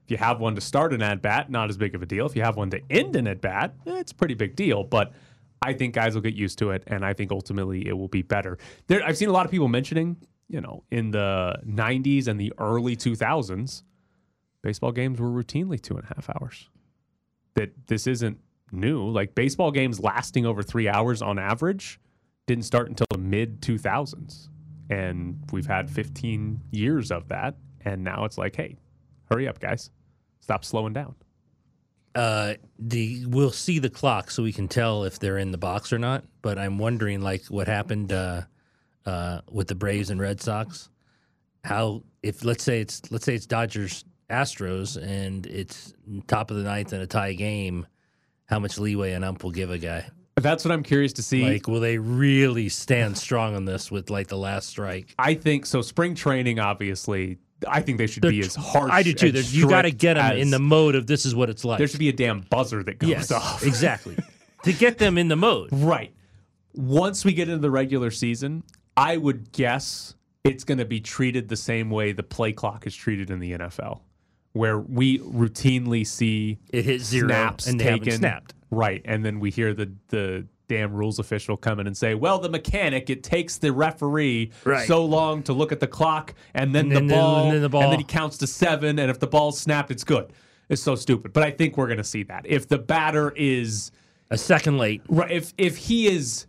[0.04, 2.26] if you have one to start an at bat, not as big of a deal.
[2.26, 4.84] If you have one to end an at bat, eh, it's a pretty big deal.
[4.84, 5.14] But
[5.62, 8.22] I think guys will get used to it, and I think ultimately it will be
[8.22, 8.58] better.
[8.88, 12.54] There, I've seen a lot of people mentioning, you know, in the '90s and the
[12.60, 13.84] early 2000s,
[14.62, 16.70] baseball games were routinely two and a half hours.
[17.56, 18.38] That this isn't
[18.72, 19.10] new.
[19.10, 22.00] Like baseball games lasting over three hours on average
[22.46, 24.50] didn't start until the mid 2000s,
[24.90, 28.78] and we've had 15 years of that, and now it's like, hey,
[29.30, 29.90] hurry up, guys,
[30.40, 31.16] stop slowing down.
[32.18, 35.94] Uh, the we'll see the clock so we can tell if they're in the box
[35.94, 36.24] or not.
[36.42, 38.42] But I'm wondering, like, what happened uh,
[39.06, 40.90] uh, with the Braves and Red Sox.
[41.64, 45.94] How if let's say it's let's say it's Dodgers Astros and it's
[46.28, 47.88] top of the ninth and a tie game,
[48.46, 50.10] how much leeway an ump will give a guy?
[50.36, 51.44] That's what I'm curious to see.
[51.44, 55.16] Like, will they really stand strong on this with like the last strike?
[55.18, 55.82] I think so.
[55.82, 57.38] Spring training, obviously,
[57.68, 58.92] I think they should be as harsh.
[58.92, 59.30] I do too.
[59.30, 61.78] You got to get them as- in the mode of this is what it's like.
[61.78, 63.64] There should be a damn buzzer that goes yes, off.
[63.66, 64.18] exactly.
[64.64, 65.70] to get them in the mode.
[65.72, 66.14] Right.
[66.74, 68.64] Once we get into the regular season,
[68.96, 72.96] I would guess it's going to be treated the same way the play clock is
[72.96, 74.02] treated in the NFL,
[74.54, 78.12] where we routinely see It hit zero snaps and they taken.
[78.14, 78.54] snapped.
[78.70, 82.40] Right, and then we hear the the damn rules official come in and say, "Well,
[82.40, 84.88] the mechanic it takes the referee Right.
[84.88, 87.54] so long to look at the clock, and then, And the, then the- ball, and
[87.54, 87.98] then the ball.
[87.98, 90.32] he counts to seven, and if the ball's snapped, it's good."
[90.70, 93.92] It's so stupid, but I think we're going to see that if the batter is
[94.30, 95.02] A second late.
[95.08, 95.32] Right.
[95.32, 96.46] If if he is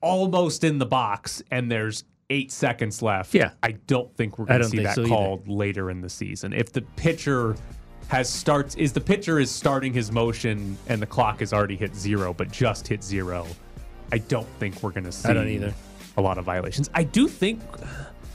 [0.00, 3.50] almost in the box and there's eight seconds left, Yeah.
[3.64, 5.08] I don't think we're going to see that so either.
[5.08, 6.52] called later in the season.
[6.52, 7.56] If the pitcher
[8.10, 11.94] has starts is the pitcher is starting his motion and the clock has already hit
[11.94, 13.46] zero, but just hit zero,
[14.12, 15.72] I don't think we're going to see I don't either.
[16.16, 16.90] a lot of violations.
[16.92, 17.62] I do think.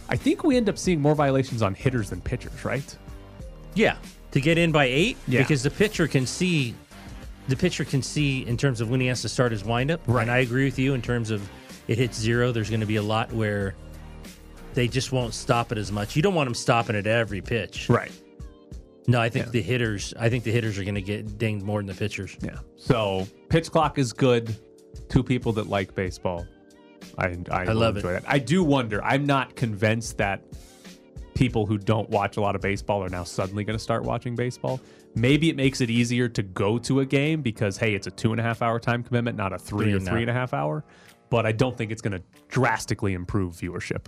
[0.08, 2.98] I think we end up seeing more violations on hitters than pitchers, right?
[3.74, 3.98] Yeah,
[4.32, 5.42] to get in by eight, Yeah.
[5.42, 6.74] because the pitcher can see,
[7.50, 10.00] the pitcher can see in terms of when he has to start his windup.
[10.08, 10.22] Right.
[10.22, 11.48] And I agree with you in terms of
[11.90, 12.54] it hits zero.
[12.54, 13.76] There's going to be a lot where
[14.74, 16.16] they just won't stop it as much.
[16.16, 17.90] You don't want them stopping at every pitch.
[17.90, 18.12] Right.
[19.08, 19.52] No, I think Yeah.
[19.52, 20.14] the hitters.
[20.20, 22.36] I think the hitters are going to get dinged more than the pitchers.
[22.42, 22.58] Yeah.
[22.76, 24.56] So pitch clock is good.
[25.10, 26.46] Two people that like baseball.
[27.18, 28.04] I I, will love it.
[28.04, 28.24] that.
[28.28, 29.04] I do wonder.
[29.04, 30.42] I'm not convinced that
[31.36, 34.36] people who don't watch a lot of baseball are now suddenly going to start watching
[34.36, 34.80] baseball.
[35.14, 38.32] Maybe it makes it easier to go to a game because hey, it's a two
[38.32, 40.54] and a half hour time commitment, not a three Three or three and a half
[40.54, 40.84] hour.
[41.30, 44.08] But I don't think it's going to drastically improve viewership.